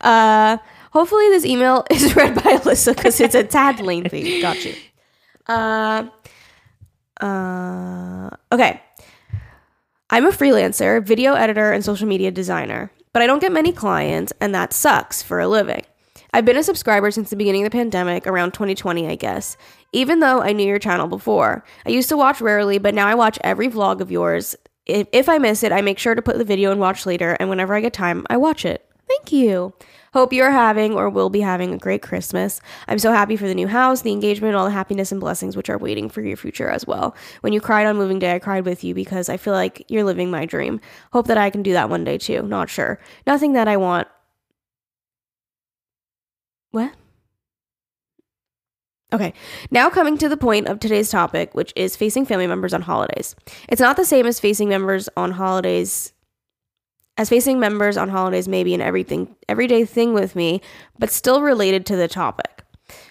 [0.00, 0.58] uh,
[0.90, 4.40] hopefully this email is read by Alyssa because it's a tad lengthy.
[4.40, 4.74] Got you.
[5.46, 6.08] Uh,
[7.20, 8.80] uh, okay.
[10.12, 14.32] I'm a freelancer, video editor, and social media designer, but I don't get many clients,
[14.40, 15.84] and that sucks for a living.
[16.32, 19.56] I've been a subscriber since the beginning of the pandemic, around 2020, I guess,
[19.92, 21.64] even though I knew your channel before.
[21.86, 24.56] I used to watch rarely, but now I watch every vlog of yours.
[24.86, 27.36] If, if I miss it, I make sure to put the video and watch later,
[27.38, 28.84] and whenever I get time, I watch it.
[29.06, 29.74] Thank you.
[30.12, 32.60] Hope you're having or will be having a great Christmas.
[32.88, 35.70] I'm so happy for the new house, the engagement, all the happiness and blessings which
[35.70, 37.14] are waiting for your future as well.
[37.42, 40.02] When you cried on moving day, I cried with you because I feel like you're
[40.02, 40.80] living my dream.
[41.12, 42.42] Hope that I can do that one day too.
[42.42, 42.98] Not sure.
[43.24, 44.08] Nothing that I want.
[46.72, 46.92] What?
[49.12, 49.32] Okay,
[49.72, 53.34] now coming to the point of today's topic, which is facing family members on holidays.
[53.68, 56.12] It's not the same as facing members on holidays
[57.20, 60.62] as facing members on holidays may be an everything everyday thing with me,
[60.98, 62.64] but still related to the topic.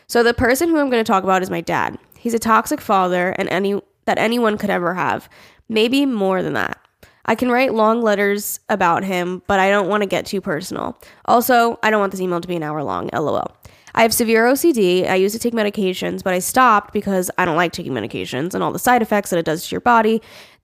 [0.08, 1.96] So the person who I'm going to talk about is my dad.
[2.18, 5.30] He's a toxic father and any that anyone could ever have.
[5.70, 6.80] Maybe more than that.
[7.26, 11.00] I can write long letters about him, but I don't want to get too personal.
[11.26, 13.56] Also, I don't want this email to be an hour long, lol.
[13.94, 15.08] I have severe OCD.
[15.08, 18.64] I used to take medications, but I stopped because I don't like taking medications and
[18.64, 20.20] all the side effects that it does to your body.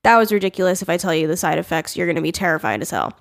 [0.06, 0.84] That was ridiculous.
[0.84, 3.18] If I tell you the side effects, you're going to be terrified as hell.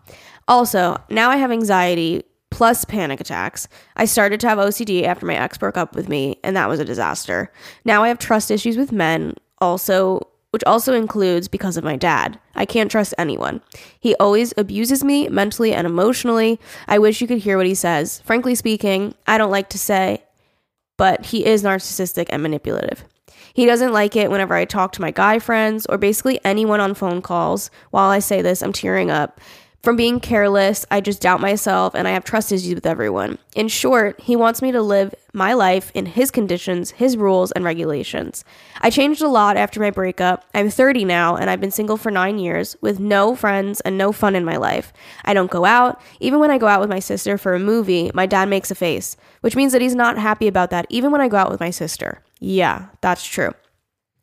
[0.46, 3.68] Also, now I have anxiety plus panic attacks.
[3.96, 6.80] I started to have OCD after my ex broke up with me, and that was
[6.80, 7.50] a disaster.
[7.86, 9.32] Now I have trust issues with men,
[9.62, 12.38] also which also includes because of my dad.
[12.54, 13.62] I can't trust anyone.
[13.98, 16.60] He always abuses me mentally and emotionally.
[16.86, 18.20] I wish you could hear what he says.
[18.26, 20.22] Frankly speaking, I don't like to say,
[20.98, 23.04] but he is narcissistic and manipulative.
[23.54, 26.92] He doesn't like it whenever I talk to my guy friends or basically anyone on
[26.92, 27.70] phone calls.
[27.90, 29.40] While I say this, I'm tearing up.
[29.84, 33.36] From being careless, I just doubt myself and I have trust issues with everyone.
[33.54, 37.66] In short, he wants me to live my life in his conditions, his rules, and
[37.66, 38.46] regulations.
[38.80, 40.46] I changed a lot after my breakup.
[40.54, 44.10] I'm 30 now and I've been single for nine years with no friends and no
[44.10, 44.90] fun in my life.
[45.26, 46.00] I don't go out.
[46.18, 48.74] Even when I go out with my sister for a movie, my dad makes a
[48.74, 51.60] face, which means that he's not happy about that even when I go out with
[51.60, 52.22] my sister.
[52.40, 53.52] Yeah, that's true.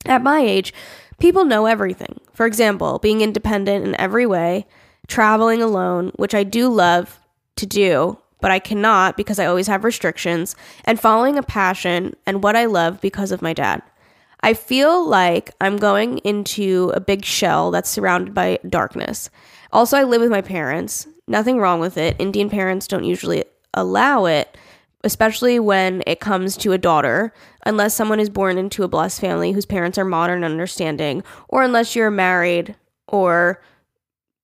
[0.08, 0.74] At my age,
[1.20, 2.20] people know everything.
[2.34, 4.66] For example, being independent in every way
[5.12, 7.20] traveling alone, which I do love
[7.58, 10.56] to do, but I cannot because I always have restrictions,
[10.86, 13.82] and following a passion and what I love because of my dad.
[14.40, 19.30] I feel like I'm going into a big shell that's surrounded by darkness.
[19.74, 21.08] Also, I live with my parents.
[21.28, 22.16] Nothing wrong with it.
[22.18, 23.44] Indian parents don't usually
[23.74, 24.58] allow it,
[25.04, 27.34] especially when it comes to a daughter,
[27.66, 31.64] unless someone is born into a blessed family whose parents are modern and understanding, or
[31.64, 32.76] unless you're married
[33.08, 33.62] or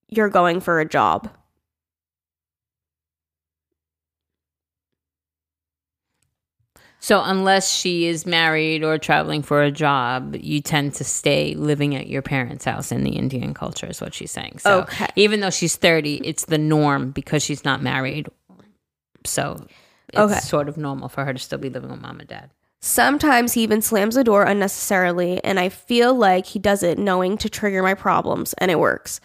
[0.09, 1.29] you're going for a job.
[6.99, 11.95] So, unless she is married or traveling for a job, you tend to stay living
[11.95, 14.57] at your parents' house in the Indian culture, is what she's saying.
[14.59, 15.05] So, Okay.
[15.15, 18.27] even though she's 30, it's the norm because she's not married.
[19.25, 19.67] So,
[20.11, 20.39] it's Okay.
[20.39, 22.49] sort of normal for her to still be living with mom and dad.
[22.81, 27.37] Sometimes he even slams the door unnecessarily, and I feel like he does it knowing
[27.39, 29.21] to trigger my problems, and it works.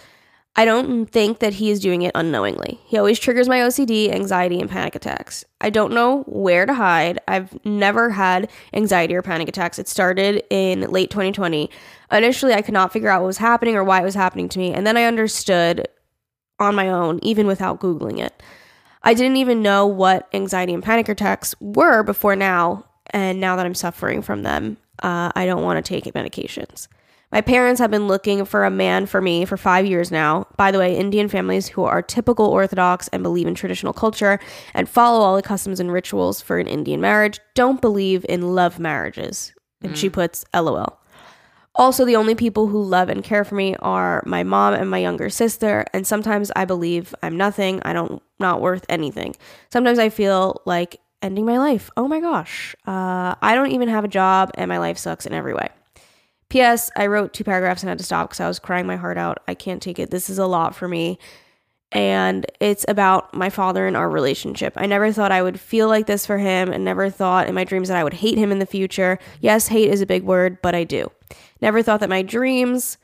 [0.54, 2.78] I don't think that he is doing it unknowingly.
[2.84, 5.46] He always triggers my OCD, anxiety, and panic attacks.
[5.62, 7.18] I don't know where to hide.
[7.26, 9.78] I've never had anxiety or panic attacks.
[9.78, 11.70] It started in late 2020.
[12.10, 14.58] Initially, I could not figure out what was happening or why it was happening to
[14.58, 15.88] me, and then I understood
[16.58, 18.42] on my own, even without Googling it.
[19.02, 23.64] I didn't even know what anxiety and panic attacks were before now, and now that
[23.64, 26.88] I'm suffering from them, uh, I don't want to take medications.
[27.32, 30.46] My parents have been looking for a man for me for five years now.
[30.58, 34.38] By the way, Indian families who are typical Orthodox and believe in traditional culture
[34.74, 38.78] and follow all the customs and rituals for an Indian marriage don't believe in love
[38.78, 39.54] marriages.
[39.80, 41.00] And she puts LOL.
[41.74, 44.98] Also, the only people who love and care for me are my mom and my
[44.98, 49.34] younger sister, and sometimes I believe I'm nothing, I don't not worth anything.
[49.72, 51.90] Sometimes I feel like ending my life.
[51.96, 52.76] Oh my gosh.
[52.86, 55.70] Uh, I don't even have a job and my life sucks in every way.
[56.52, 56.90] P.S.
[56.96, 59.38] I wrote two paragraphs and had to stop because I was crying my heart out.
[59.48, 60.10] I can't take it.
[60.10, 61.18] This is a lot for me.
[61.92, 64.74] And it's about my father and our relationship.
[64.76, 67.64] I never thought I would feel like this for him and never thought in my
[67.64, 69.18] dreams that I would hate him in the future.
[69.40, 71.10] Yes, hate is a big word, but I do.
[71.62, 72.98] Never thought that my dreams,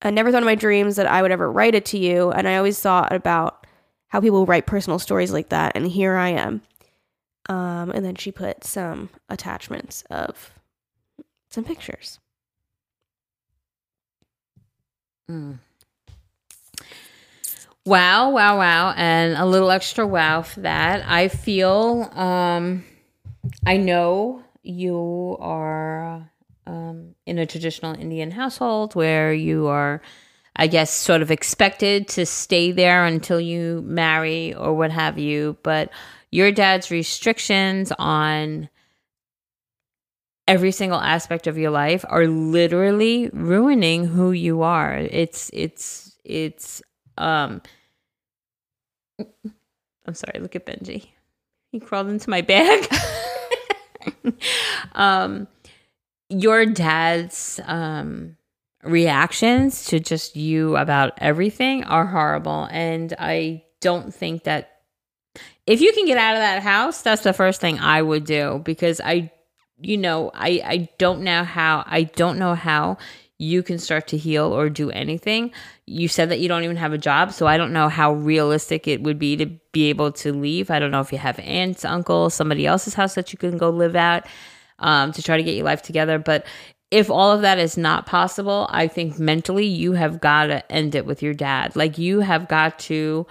[0.00, 2.30] I never thought in my dreams that I would ever write it to you.
[2.30, 3.66] And I always thought about
[4.08, 5.72] how people write personal stories like that.
[5.74, 6.62] And here I am.
[7.46, 10.54] Um, and then she put some attachments of
[11.50, 12.20] some pictures.
[17.84, 18.94] Wow, wow, wow.
[18.96, 21.04] And a little extra wow for that.
[21.08, 22.84] I feel, um,
[23.66, 26.30] I know you are
[26.66, 30.02] um, in a traditional Indian household where you are,
[30.54, 35.56] I guess, sort of expected to stay there until you marry or what have you.
[35.62, 35.90] But
[36.30, 38.68] your dad's restrictions on
[40.50, 44.96] every single aspect of your life are literally ruining who you are.
[44.96, 46.82] It's, it's, it's,
[47.16, 47.62] um,
[49.20, 51.06] I'm sorry, look at Benji.
[51.70, 52.92] He crawled into my bag.
[54.94, 55.46] um,
[56.28, 58.36] your dad's um,
[58.82, 62.66] reactions to just you about everything are horrible.
[62.72, 64.80] And I don't think that
[65.64, 68.60] if you can get out of that house, that's the first thing I would do
[68.64, 69.30] because I,
[69.80, 72.98] you know, I, I don't know how, I don't know how
[73.38, 75.50] you can start to heal or do anything.
[75.86, 78.86] You said that you don't even have a job, so I don't know how realistic
[78.86, 80.70] it would be to be able to leave.
[80.70, 83.70] I don't know if you have aunts, uncles, somebody else's house that you can go
[83.70, 84.28] live at
[84.78, 86.18] um, to try to get your life together.
[86.18, 86.44] But
[86.90, 90.94] if all of that is not possible, I think mentally you have got to end
[90.94, 91.76] it with your dad.
[91.76, 93.26] Like you have got to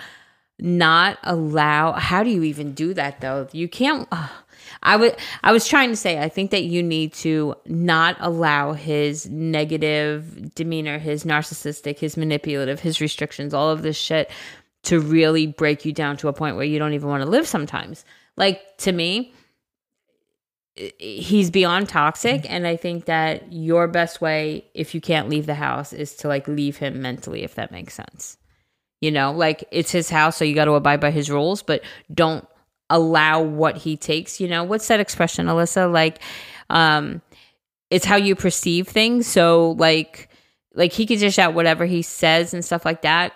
[0.58, 1.94] not allow.
[1.94, 3.48] How do you even do that though?
[3.52, 4.08] You can't.
[4.12, 4.28] Uh,
[4.82, 8.74] I would I was trying to say I think that you need to not allow
[8.74, 14.32] his negative demeanor, his narcissistic, his manipulative, his restrictions, all of this shit
[14.84, 17.48] to really break you down to a point where you don't even want to live
[17.48, 18.06] sometimes.
[18.38, 19.34] Like to me,
[20.98, 25.56] he's beyond toxic and I think that your best way if you can't leave the
[25.56, 28.38] house is to like leave him mentally if that makes sense.
[29.02, 31.82] You know, like it's his house so you got to abide by his rules, but
[32.14, 32.48] don't
[32.90, 34.64] allow what he takes, you know.
[34.64, 35.92] What's that expression, Alyssa?
[35.92, 36.22] Like
[36.70, 37.22] um
[37.90, 39.28] it's how you perceive things.
[39.28, 40.30] So like
[40.74, 43.34] like he could just shout whatever he says and stuff like that.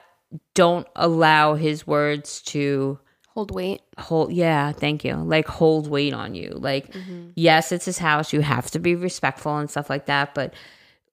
[0.56, 3.00] Don't allow his words to
[3.36, 3.82] Hold weight.
[3.98, 6.94] hold yeah thank you like hold weight on you like
[7.34, 10.54] yes it's his house you have to be respectful and stuff like that but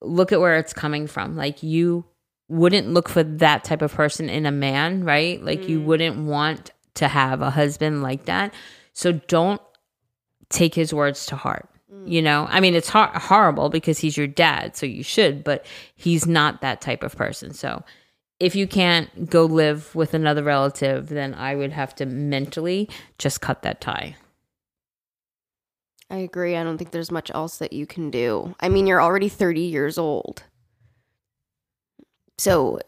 [0.03, 2.05] look at where it's coming from like you
[2.49, 6.73] wouldn't look for that type of person in a man right like you wouldn't want
[6.95, 8.53] to have a husband like that
[8.93, 9.61] so don't
[10.49, 12.11] take his words to heart mm.
[12.11, 15.65] you know i mean it's hor- horrible because he's your dad so you should but
[15.95, 17.83] he's not that type of person so
[18.41, 22.89] if you can't go live with another relative, then I would have to mentally
[23.19, 24.17] just cut that tie.
[26.09, 26.57] I agree.
[26.57, 28.57] I don't think there's much else that you can do.
[28.59, 30.43] I mean, you're already 30 years old.
[32.39, 32.81] So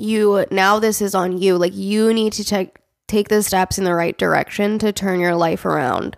[0.00, 1.56] you now this is on you.
[1.56, 2.76] Like you need to take
[3.06, 6.16] take the steps in the right direction to turn your life around.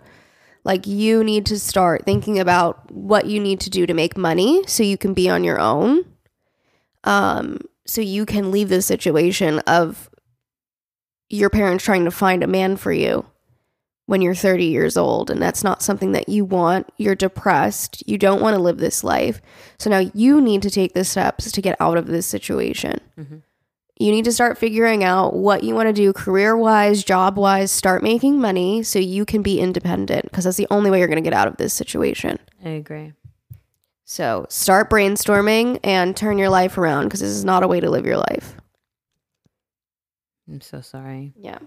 [0.63, 4.63] Like you need to start thinking about what you need to do to make money
[4.67, 6.05] so you can be on your own.
[7.03, 10.09] Um so you can leave the situation of
[11.29, 13.25] your parents trying to find a man for you
[14.05, 18.17] when you're 30 years old and that's not something that you want you're depressed you
[18.17, 19.41] don't want to live this life
[19.79, 22.99] so now you need to take the steps to get out of this situation
[23.97, 27.71] you need to start figuring out what you want to do career wise job wise
[27.71, 31.15] start making money so you can be independent because that's the only way you're going
[31.23, 33.13] to get out of this situation I agree.
[34.03, 37.89] so start brainstorming and turn your life around because this is not a way to
[37.89, 38.55] live your life
[40.49, 41.33] I'm so sorry.
[41.37, 41.59] yeah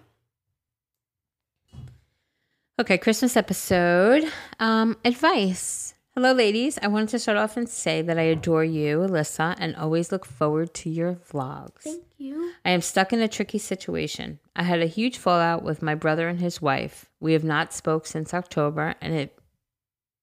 [2.79, 4.31] Okay, Christmas episode.
[4.61, 5.86] Um, advice.
[6.19, 6.79] Hello, ladies.
[6.81, 10.25] I wanted to start off and say that I adore you, Alyssa, and always look
[10.25, 11.83] forward to your vlogs.
[11.83, 14.39] thank you I am stuck in a tricky situation.
[14.57, 17.11] I had a huge fallout with my brother and his wife.
[17.21, 19.39] We have not spoke since October, and it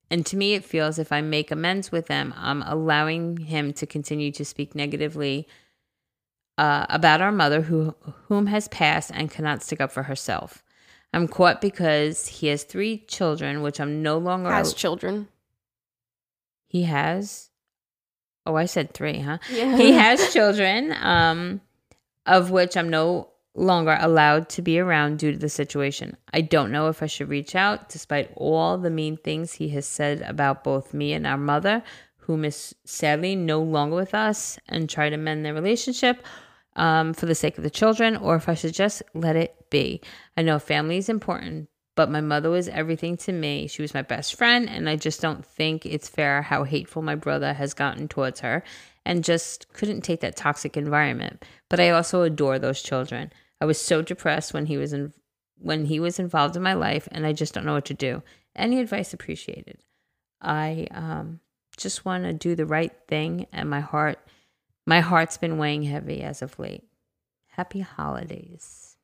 [0.09, 3.85] and to me it feels if I make amends with them, I'm allowing him to
[3.85, 5.47] continue to speak negatively
[6.57, 7.93] uh, about our mother, who
[8.29, 10.63] whom has passed and cannot stick up for herself.
[11.13, 14.49] I'm caught because he has three children, which I'm no longer.
[14.49, 15.27] has children
[16.73, 17.51] he has.
[18.47, 19.37] Oh, I said three, huh?
[19.49, 19.77] Yeah.
[19.77, 21.61] he has children, um,
[22.25, 26.17] of which I'm no longer allowed to be around due to the situation.
[26.33, 29.85] I don't know if I should reach out, despite all the mean things he has
[29.85, 31.83] said about both me and our mother,
[32.17, 36.23] whom is sadly no longer with us, and try to mend their relationship
[36.75, 40.01] um, for the sake of the children, or if I should just let it be.
[40.35, 43.67] I know family is important, but my mother was everything to me.
[43.67, 47.15] She was my best friend, and I just don't think it's fair how hateful my
[47.15, 48.63] brother has gotten towards her
[49.05, 51.43] and just couldn't take that toxic environment.
[51.69, 53.31] But I also adore those children.
[53.61, 55.13] I was so depressed when he was in
[55.59, 58.21] when he was involved in my life and I just don't know what to do.
[58.55, 59.77] Any advice appreciated.
[60.41, 61.39] I um
[61.77, 64.19] just want to do the right thing and my heart
[64.85, 66.83] my heart's been weighing heavy as of late.
[67.47, 68.97] Happy holidays.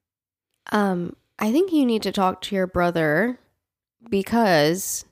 [0.71, 3.39] Um, I think you need to talk to your brother
[4.09, 5.05] because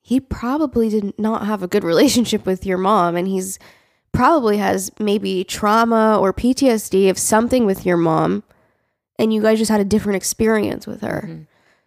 [0.00, 3.58] he probably did not have a good relationship with your mom and he's
[4.12, 8.44] probably has maybe trauma or PTSD of something with your mom
[9.18, 11.24] and you guys just had a different experience with her.
[11.26, 11.42] Mm-hmm.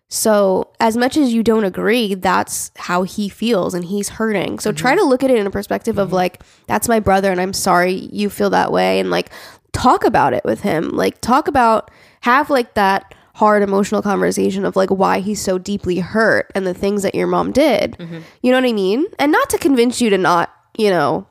[0.07, 4.59] So, as much as you don't agree, that's how he feels and he's hurting.
[4.59, 4.99] So, try mm-hmm.
[4.99, 6.15] to look at it in a perspective of mm-hmm.
[6.15, 8.99] like, that's my brother and I'm sorry you feel that way.
[8.99, 9.31] And like,
[9.73, 10.89] talk about it with him.
[10.89, 11.89] Like, talk about,
[12.21, 16.73] have like that hard emotional conversation of like why he's so deeply hurt and the
[16.73, 17.97] things that your mom did.
[18.41, 19.05] You know what I mean?
[19.19, 21.27] And not to convince you to not, you know,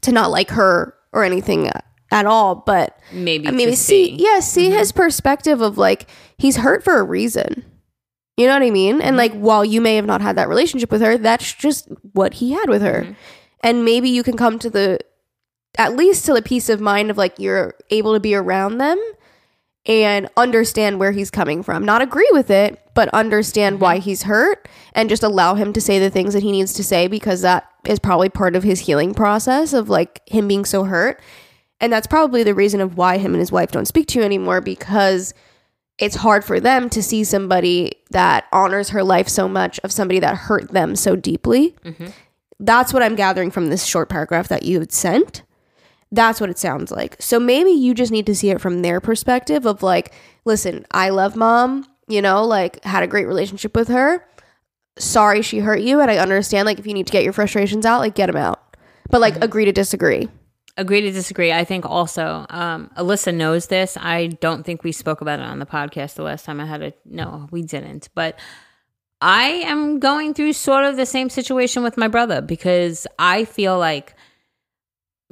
[0.00, 1.70] to not like her or anything
[2.10, 4.12] at all, but Maybe to see, see.
[4.12, 4.24] Mm-hmm.
[4.24, 7.64] yeah, see his perspective of like he's hurt for a reason.
[8.36, 9.00] You know what I mean?
[9.02, 9.42] And like Mm-hmm.
[9.42, 12.68] while you may have not had that relationship with her, that's just what he had
[12.68, 13.02] with her.
[13.02, 13.12] Mm-hmm.
[13.60, 15.00] And maybe you can come to the
[15.76, 18.98] at least to the peace of mind of like you're able to be around them
[19.86, 21.84] and understand where he's coming from.
[21.84, 24.04] Not agree with it, but understand why Mm-hmm.
[24.04, 27.06] he's hurt and just allow him to say the things that he needs to say
[27.06, 31.20] because that is probably part of his healing process of like him being so hurt.
[31.80, 34.24] And that's probably the reason of why him and his wife don't speak to you
[34.24, 35.34] anymore because
[35.98, 40.18] it's hard for them to see somebody that honors her life so much of somebody
[40.20, 41.76] that hurt them so deeply.
[42.58, 45.42] That's what I'm gathering from this short paragraph that you had sent.
[46.14, 47.16] That's what it sounds like.
[47.18, 51.08] So maybe you just need to see it from their perspective of like, listen, I
[51.08, 54.24] love mom, you know, like had a great relationship with her.
[54.96, 56.00] Sorry she hurt you.
[56.00, 58.36] And I understand, like, if you need to get your frustrations out, like, get them
[58.36, 58.76] out.
[59.10, 60.28] But, like, agree to disagree.
[60.76, 61.52] Agree to disagree.
[61.52, 63.96] I think also um, Alyssa knows this.
[64.00, 66.80] I don't think we spoke about it on the podcast the last time I had
[66.80, 67.00] it.
[67.04, 68.08] No, we didn't.
[68.14, 68.38] But
[69.20, 73.76] I am going through sort of the same situation with my brother because I feel
[73.76, 74.14] like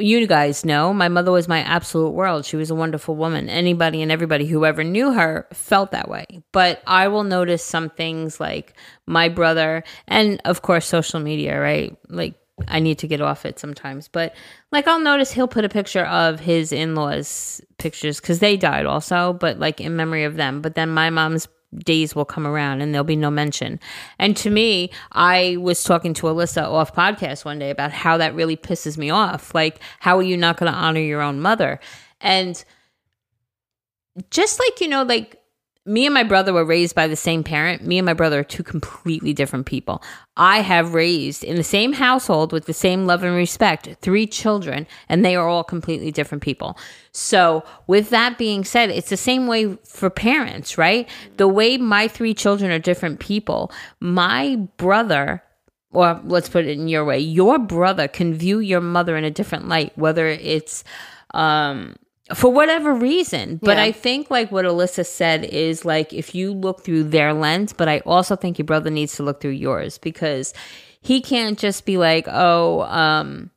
[0.03, 2.45] you guys know my mother was my absolute world.
[2.45, 3.49] She was a wonderful woman.
[3.49, 6.27] Anybody and everybody who ever knew her felt that way.
[6.53, 8.75] But I will notice some things like
[9.07, 11.97] my brother and of course social media, right?
[12.09, 12.35] Like
[12.69, 14.35] I need to get off it sometimes, but
[14.71, 19.33] like I'll notice he'll put a picture of his in-laws pictures cuz they died also,
[19.33, 20.61] but like in memory of them.
[20.61, 21.49] But then my mom's
[21.79, 23.81] days will come around and there'll be no mention.
[24.19, 28.35] And to me, I was talking to Alyssa off podcast one day about how that
[28.35, 29.55] really pisses me off.
[29.55, 31.81] Like, how are you not going to honor your own mother?
[32.21, 32.63] And
[34.31, 35.42] just like, you know, like
[35.85, 37.85] me and my brother were raised by the same parent.
[37.85, 40.03] Me and my brother are two completely different people.
[40.37, 44.87] I have raised in the same household with the same love and respect three children,
[45.09, 46.79] and they are all completely different people.
[47.11, 51.09] So, with that being said, it's the same way for parents, right?
[51.37, 55.43] The way my three children are different people, my brother
[55.93, 59.31] or let's put it in your way your brother can view your mother in a
[59.31, 60.85] different light whether it's
[61.35, 61.95] um
[62.35, 63.85] for whatever reason but Yeah.
[63.85, 67.89] i think like what alyssa said is like if you look through their lens but
[67.89, 70.55] i also think your brother needs to look through yours because
[71.01, 73.51] he can't just be like oh um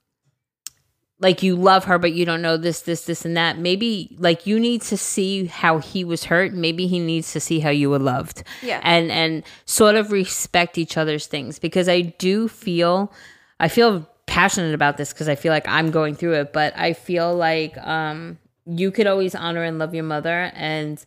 [1.20, 4.46] like you love her but you don't know this this this and that maybe like
[4.46, 7.90] you need to see how he was hurt maybe he needs to see how you
[7.90, 8.82] were loved Yeah.
[8.84, 13.14] and and sort of respect each other's things because i do feel
[13.60, 16.92] i feel passionate about this because i feel like i'm going through it but i
[16.94, 21.04] feel like um you could always honor and love your mother and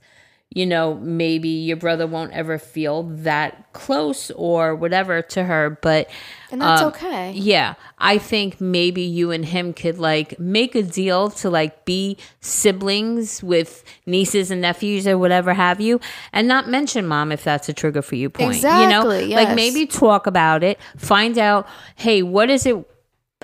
[0.51, 6.09] you know maybe your brother won't ever feel that close or whatever to her but
[6.51, 7.33] And that's um, okay.
[7.33, 12.17] yeah, I think maybe you and him could like make a deal to like be
[12.41, 16.01] siblings with nieces and nephews or whatever have you,
[16.33, 18.31] and not mention mom if that's a trigger for you.
[18.31, 22.77] Point, you know, Exactly, like maybe talk about it, find out, hey, what is it?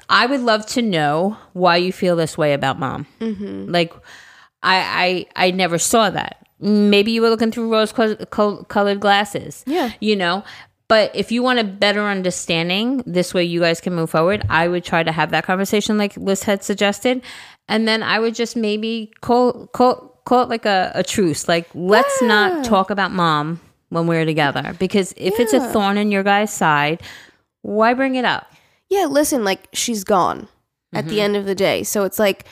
[0.09, 3.07] I would love to know why you feel this way about mom.
[3.21, 3.71] Mm-hmm.
[3.71, 3.93] Like,
[4.63, 6.47] I, I I never saw that.
[6.61, 9.65] Maybe you were looking through rose colored glasses.
[9.67, 9.93] Yeah.
[10.01, 10.45] you know.
[10.87, 14.45] But if you want a better understanding, this way you guys can move forward.
[14.51, 17.23] I would try to have that conversation, like Liz had suggested,
[17.69, 21.49] and then I would just maybe call call call it like a, a truce.
[21.49, 26.11] Like, let's not talk about mom when we're together because if it's a thorn in
[26.11, 27.03] your guy's side,
[27.63, 28.53] why bring it up?
[28.89, 30.49] Yeah, listen, like she's gone
[30.93, 31.83] at the end of the day.
[31.83, 32.47] So it's like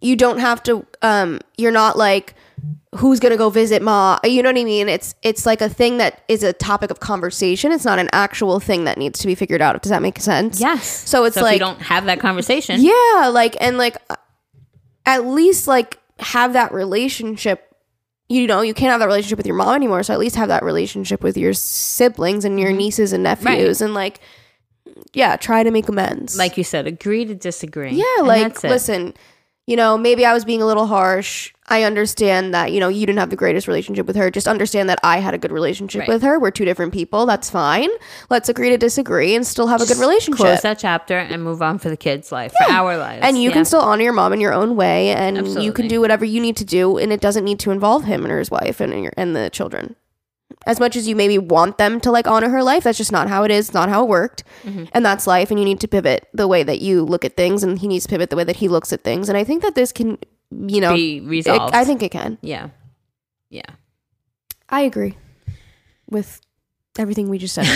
[0.00, 2.34] you don't have to um you're not like
[2.96, 4.18] who's going to go visit ma.
[4.24, 4.88] You know what I mean?
[4.88, 7.72] It's it's like a thing that is a topic of conversation.
[7.72, 9.80] It's not an actual thing that needs to be figured out.
[9.82, 10.60] Does that make sense?
[10.60, 10.86] Yes.
[10.86, 12.80] So it's if like you don't have that conversation.
[12.80, 14.16] Yeah, like and like uh,
[15.04, 17.64] at least like have that relationship.
[18.30, 20.02] You know, you can't have that relationship with your mom anymore.
[20.02, 23.94] So at least have that relationship with your siblings and your nieces and nephews, and
[23.94, 24.20] like,
[25.12, 26.36] yeah, try to make amends.
[26.36, 27.92] like you said, agree to disagree.
[27.92, 29.14] yeah, And like listen,
[29.66, 31.52] you know, maybe I was being a little harsh.
[31.70, 34.30] I understand that you know you didn't have the greatest relationship with her.
[34.30, 36.08] Just understand that I had a good relationship Right.
[36.08, 36.38] with her.
[36.38, 37.26] We're two different people.
[37.26, 37.90] That's fine.
[38.30, 40.38] Let's agree to disagree and still have a good relationship.
[40.46, 43.50] close that chapter and move on for the kids' life, for our lives, and you
[43.50, 43.56] Yeah.
[43.56, 46.40] can still honor your mom in your own way and you can do whatever you
[46.40, 49.12] need to do and it doesn't need to involve him and his wife and your
[49.18, 49.94] and the children
[50.66, 53.28] as much as you maybe want them to like honor her life that's just not
[53.28, 54.84] how it is it's not how it worked Mm-hmm.
[54.92, 57.62] and that's life and you need to pivot the way that you look at things
[57.62, 59.62] and he needs to pivot the way that he looks at things and i think
[59.62, 60.18] that this can
[60.50, 61.74] you know be it- resolved.
[61.74, 62.70] i think it can yeah,
[63.50, 63.62] yeah.
[64.68, 65.16] i agree
[66.10, 66.40] with
[66.98, 67.66] everything we just said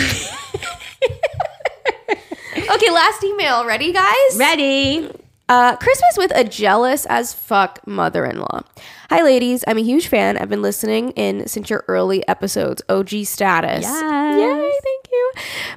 [2.57, 5.09] okay last email ready guys Ready?
[5.49, 8.61] Uh, Christmas with a jealous as fuck mother in law.
[9.09, 9.63] Hi, ladies.
[9.67, 10.37] I'm a huge fan.
[10.37, 13.83] I've been listening in since your early episodes, OG status.
[13.83, 14.39] Yes.
[14.39, 15.31] Yay, thank you.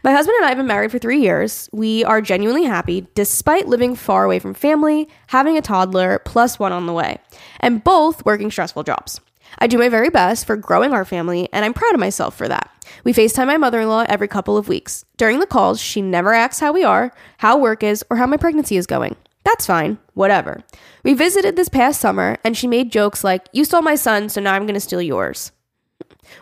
[0.05, 1.69] My husband and I have been married for three years.
[1.73, 6.73] We are genuinely happy despite living far away from family, having a toddler, plus one
[6.73, 7.19] on the way,
[7.59, 9.21] and both working stressful jobs.
[9.59, 12.47] I do my very best for growing our family, and I'm proud of myself for
[12.47, 12.71] that.
[13.05, 15.05] We FaceTime my mother in law every couple of weeks.
[15.17, 18.37] During the calls, she never asks how we are, how work is, or how my
[18.37, 19.17] pregnancy is going.
[19.47, 20.65] That's fine, whatever.
[21.05, 24.41] We visited this past summer, and she made jokes like, You stole my son, so
[24.41, 25.53] now I'm gonna steal yours.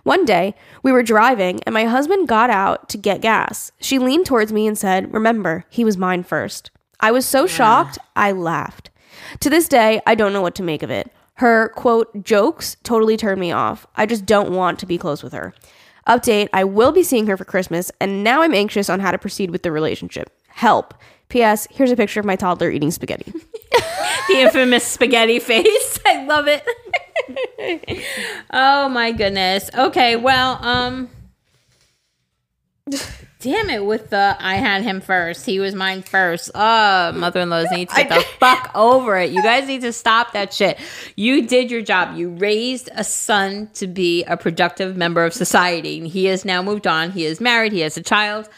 [0.05, 3.70] One day, we were driving and my husband got out to get gas.
[3.78, 6.70] She leaned towards me and said, Remember, he was mine first.
[6.98, 8.88] I was so shocked, I laughed.
[9.40, 11.12] To this day, I don't know what to make of it.
[11.34, 13.86] Her, quote, jokes totally turned me off.
[13.96, 15.52] I just don't want to be close with her.
[16.09, 19.18] Update I will be seeing her for Christmas, and now I'm anxious on how to
[19.18, 20.30] proceed with the relationship.
[20.48, 20.94] Help.
[21.29, 21.66] P.S.
[21.70, 23.33] Here's a picture of my toddler eating spaghetti.
[24.29, 25.99] the infamous spaghetti face.
[26.07, 26.64] I love it.
[28.53, 29.70] oh my goodness.
[29.75, 31.11] Okay, well, um
[33.45, 35.45] Damn it with the I had him first.
[35.45, 36.51] He was mine first.
[36.55, 39.33] Oh, mother-in-laws need to get the fuck over it.
[39.33, 40.79] You guys need to stop that shit.
[41.14, 42.16] You did your job.
[42.16, 46.09] You raised a son to be a productive member of society.
[46.09, 47.11] He has now moved on.
[47.11, 47.72] He is married.
[47.72, 48.49] He has a child.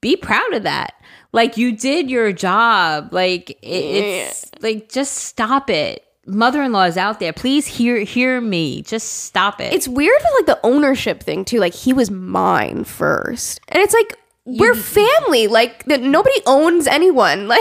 [0.00, 0.94] Be proud of that.
[1.32, 3.12] Like you did your job.
[3.12, 6.04] Like it, it's like just stop it.
[6.24, 7.32] Mother-in-law is out there.
[7.32, 8.82] Please hear hear me.
[8.82, 9.72] Just stop it.
[9.72, 11.58] It's weird with like the ownership thing too.
[11.58, 15.48] Like he was mine first, and it's like we're family.
[15.48, 17.48] Like that nobody owns anyone.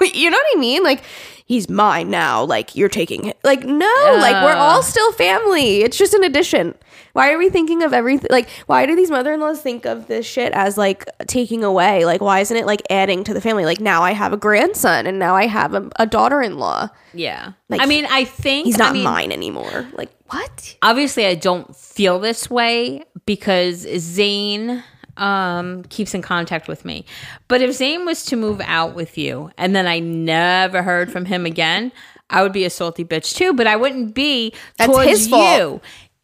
[0.00, 0.82] Like you know what I mean?
[0.82, 1.02] Like
[1.44, 2.42] he's mine now.
[2.44, 3.38] Like you're taking it.
[3.44, 4.16] Like no.
[4.18, 5.82] like we're all still family.
[5.82, 6.74] It's just an addition.
[7.12, 8.28] Why are we thinking of everything?
[8.30, 12.04] Like why do these mother-in-laws think of this shit as like taking away?
[12.04, 13.64] Like why isn't it like adding to the family?
[13.64, 16.88] Like now I have a grandson and now I have a, a daughter-in-law.
[17.14, 17.52] yeah.
[17.68, 19.88] Like, I mean, I think He's not I mean, mine anymore.
[19.94, 20.76] Like what?
[20.82, 24.82] obviously I don't feel this way because Zane
[25.16, 27.04] um keeps in contact with me.
[27.48, 31.24] But if Zane was to move out with you and then I never heard from
[31.26, 31.92] him again,
[32.30, 35.58] I would be a salty bitch too, but I wouldn't be That's towards his fault.
[35.58, 35.80] you.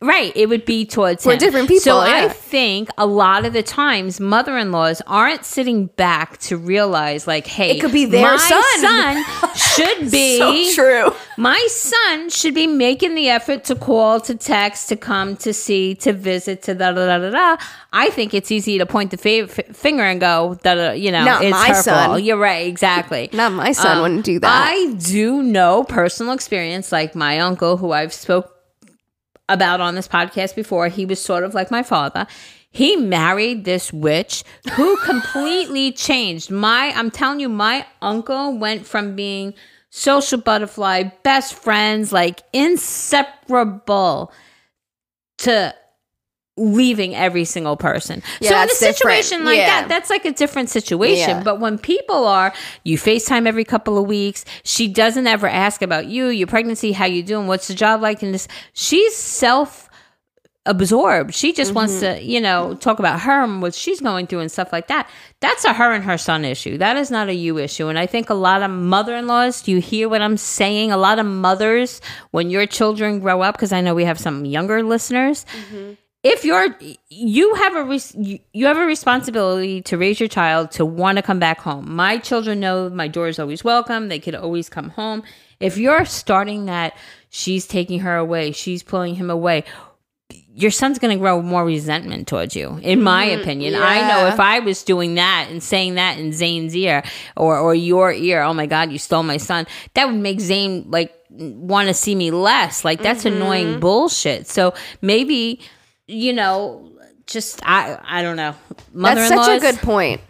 [0.06, 1.38] Right, it would be towards We're him.
[1.40, 6.56] different people, So I think a lot of the times mother-in-laws aren't sitting back to
[6.56, 8.80] realize like, hey, It could be their my son.
[8.80, 11.12] son should be So true.
[11.36, 15.94] my son should be making the effort to call, to text, to come, to see,
[15.96, 17.62] to visit, to da da da da da.
[17.92, 20.92] I think it's easy to point the f- finger and go, da da.
[20.92, 22.08] You know, Not it's my her son.
[22.10, 22.22] fault.
[22.22, 23.28] You're right, exactly.
[23.32, 24.68] Not my son Um, wouldn't do that.
[24.72, 28.52] I do know personal experience, like my uncle, who I've spoke
[29.48, 30.88] about on this podcast before.
[30.88, 32.26] He was sort of like my father.
[32.70, 36.92] He married this witch who completely changed my.
[36.94, 39.54] I'm telling you, my uncle went from being
[39.90, 44.32] social butterfly, best friends, like inseparable,
[45.38, 45.74] to
[46.56, 48.22] leaving every single person.
[48.40, 48.96] Yeah, so in a that's different.
[48.96, 49.66] situation like Yeah.
[49.82, 51.28] that, that's like a different situation.
[51.28, 51.42] Yeah.
[51.42, 52.52] But when people are,
[52.82, 57.04] you FaceTime every couple of weeks, she doesn't ever ask about you, your pregnancy, how
[57.06, 58.48] you doing, what's the job like, and this.
[58.72, 59.88] She's self
[60.64, 61.32] absorbed.
[61.34, 62.16] She just wants Mm-hmm.
[62.18, 65.08] to, you know, talk about her and what she's going through and stuff like that.
[65.40, 66.78] That's a her and her son issue.
[66.78, 67.86] That is not a you issue.
[67.88, 70.90] And I think a lot of mother-in-laws, do you hear what I'm saying?
[70.90, 72.00] A lot of mothers,
[72.32, 75.46] when your children grow up, because I know we have some younger listeners,
[76.26, 76.76] if you're
[77.08, 81.22] you have a res- you have a responsibility to raise your child to want to
[81.22, 81.94] come back home.
[81.94, 85.22] My children know my door is always welcome they could always come home.
[85.60, 86.96] If you're starting that
[87.30, 89.64] she's taking her away she's pulling him away
[90.52, 93.74] your son's going to grow more resentment towards you in my mm, opinion.
[93.74, 97.02] I know if i was doing that and saying that in zane's ear
[97.36, 100.86] or or your ear oh my god you stole my son that would make zane
[100.90, 102.84] like want to see me less.
[102.84, 103.36] Like that's mm-hmm.
[103.36, 104.46] annoying bullshit.
[104.46, 105.60] So maybe
[106.06, 106.90] you know
[107.26, 108.54] just i i don't know
[108.94, 110.20] That's such a good point.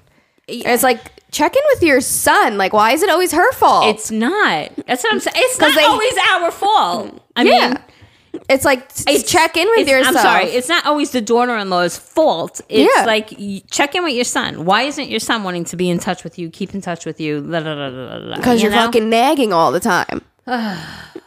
[0.49, 1.01] It's like
[1.33, 2.57] check in with your son.
[2.57, 3.87] Like, why is it always her fault?
[3.87, 7.69] it's not that's what i'm saying it's not they- always our fault i yeah.
[7.69, 7.79] mean
[8.51, 10.17] it's like s- check in with it's- yourself.
[10.17, 12.61] I'm sorry, it's not always the daughter-in-law's fault.
[12.69, 13.05] It's Yeah.
[13.07, 13.31] like
[13.71, 14.67] check in with your son.
[14.67, 17.19] Why isn't your son wanting to be in touch with you, keep in touch with
[17.19, 17.41] you?
[17.41, 20.21] Because because you're fucking nagging all the time.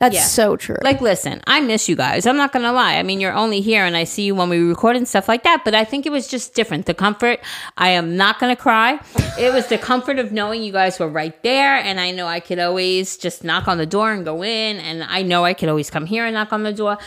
[0.00, 0.22] That's Yeah.
[0.22, 0.76] so true.
[0.82, 2.24] Like, listen, I miss you guys.
[2.24, 2.98] I'm not gonna lie.
[2.98, 5.42] I mean, you're only here, and I see you when we record and stuff like
[5.42, 5.64] that.
[5.64, 6.86] But I think it was just different.
[6.86, 7.40] The comfort.
[7.76, 9.00] I am not gonna cry.
[9.38, 12.40] It was the comfort of knowing you guys were right there, and I know I
[12.40, 15.68] could always just knock on the door and go in, and I know I could
[15.68, 16.98] always come here and knock on the door.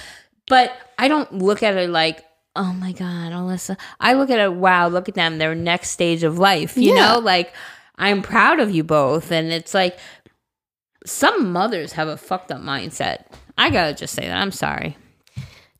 [0.48, 2.24] But I don't look at it like.
[2.56, 3.78] Oh my God, Alyssa.
[4.02, 6.76] I look at it, wow, look at them, their next stage of life.
[6.76, 7.14] You Yeah.
[7.14, 7.54] know, like
[7.98, 9.32] I'm proud of you both.
[9.32, 9.98] And it's like,
[11.06, 13.26] some mothers have a fucked up mindset.
[13.58, 14.38] I gotta just say that.
[14.38, 14.98] I'm sorry.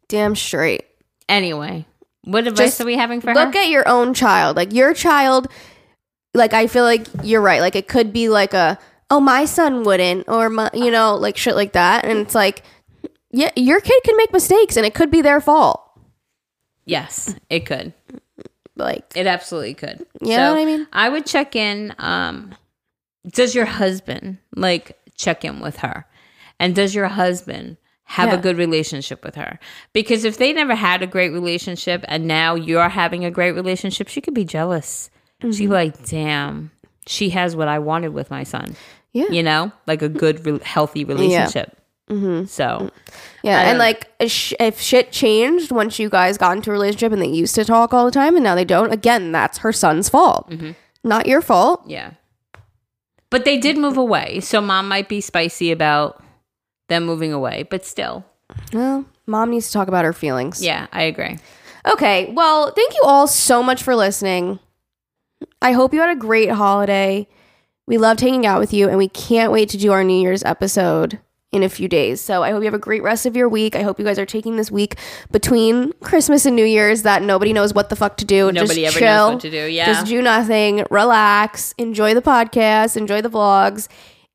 [0.08, 0.86] Damn straight.
[1.30, 1.86] Anyway,
[2.24, 3.34] what advice Just are we having for her?
[3.34, 3.62] Look her?
[3.62, 4.58] at your own child.
[4.58, 5.48] Like your child.
[6.34, 7.62] Like I feel like you're right.
[7.62, 8.78] Like it could be like a
[9.10, 12.06] oh my son wouldn't or my you know like shit like that.
[12.06, 12.64] And it's like
[13.32, 15.82] yeah, your kid can make mistakes and it could be their fault.
[16.86, 17.94] yes, it could.
[18.76, 20.06] Like It absolutely could.
[20.22, 20.88] You know what I mean?
[20.92, 21.94] I would check in.
[22.00, 22.54] Um,
[23.28, 26.06] does your husband like check in with her?
[26.60, 28.36] And does your husband have Yeah.
[28.36, 29.58] a good relationship with her.
[29.94, 34.10] Because if they never had a great relationship and now you're having a great relationship,
[34.10, 35.10] she could be jealous.
[35.42, 35.52] Mm-hmm.
[35.52, 36.72] She'd be like, damn,
[37.08, 38.76] she has what I wanted with my son.
[39.14, 39.30] Yeah.
[39.30, 41.78] You know, like a good, re- healthy relationship.
[42.10, 42.46] Mm-hmm.
[42.48, 42.90] So,
[43.44, 47.22] Yeah, and like if if shit changed once you guys got into a relationship and
[47.22, 50.10] they used to talk all the time and now they don't, again, that's her son's
[50.10, 50.72] fault, Mm-hmm.
[51.06, 51.84] not your fault.
[51.88, 52.12] yeah.
[53.32, 54.42] But they did move away.
[54.42, 56.22] So, mom might be spicy about
[56.90, 58.24] them moving away, but still.
[58.74, 60.62] Well, mom needs to talk about her feelings.
[60.62, 61.40] Yeah, I agree.
[61.88, 64.60] Okay, well, thank you all so much for listening.
[65.62, 67.28] I hope you had a great holiday.
[67.88, 70.44] We loved hanging out with you, and we can't wait to do our New Year's
[70.44, 71.20] episode
[71.52, 72.22] in a few days.
[72.22, 73.76] So I hope you have a great rest of your week.
[73.76, 74.96] I hope you guys are taking this week
[75.32, 78.52] between Christmas and New Year's that nobody knows what the fuck to do.
[78.54, 79.66] Nobody Just ever chill, knows what to do.
[79.68, 79.86] Yeah.
[79.88, 83.90] Just do nothing, relax, enjoy the podcast, enjoy the vlogs,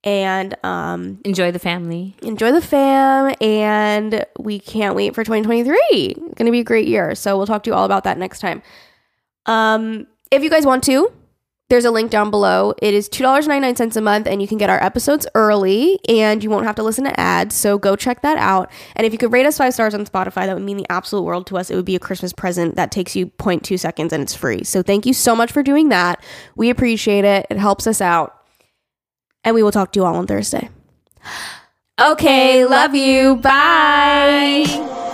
[0.04, 2.14] and um, Enjoy the family.
[2.22, 6.86] enjoy the fam and we can't wait for 2023 it's going to be a great
[6.86, 8.62] year so we'll talk to you all about that next time
[9.46, 11.10] um if you guys want to
[11.68, 12.74] there's a link down below.
[12.80, 16.64] It is $2.99 a month and you can get our episodes early and you won't
[16.64, 18.70] have to listen to ads so go check that out.
[18.94, 21.22] And if you could rate us five stars on spotify that would mean the absolute
[21.22, 21.70] world to us.
[21.70, 24.62] It would be a christmas present that takes you 0.2 seconds and it's free.
[24.62, 26.22] So thank you so much for doing that.
[26.54, 27.46] We appreciate it.
[27.50, 28.34] It helps us out.
[29.42, 30.68] And we will talk to you all on thursday.
[32.00, 33.36] Okay, love you.
[33.36, 35.04] Bye.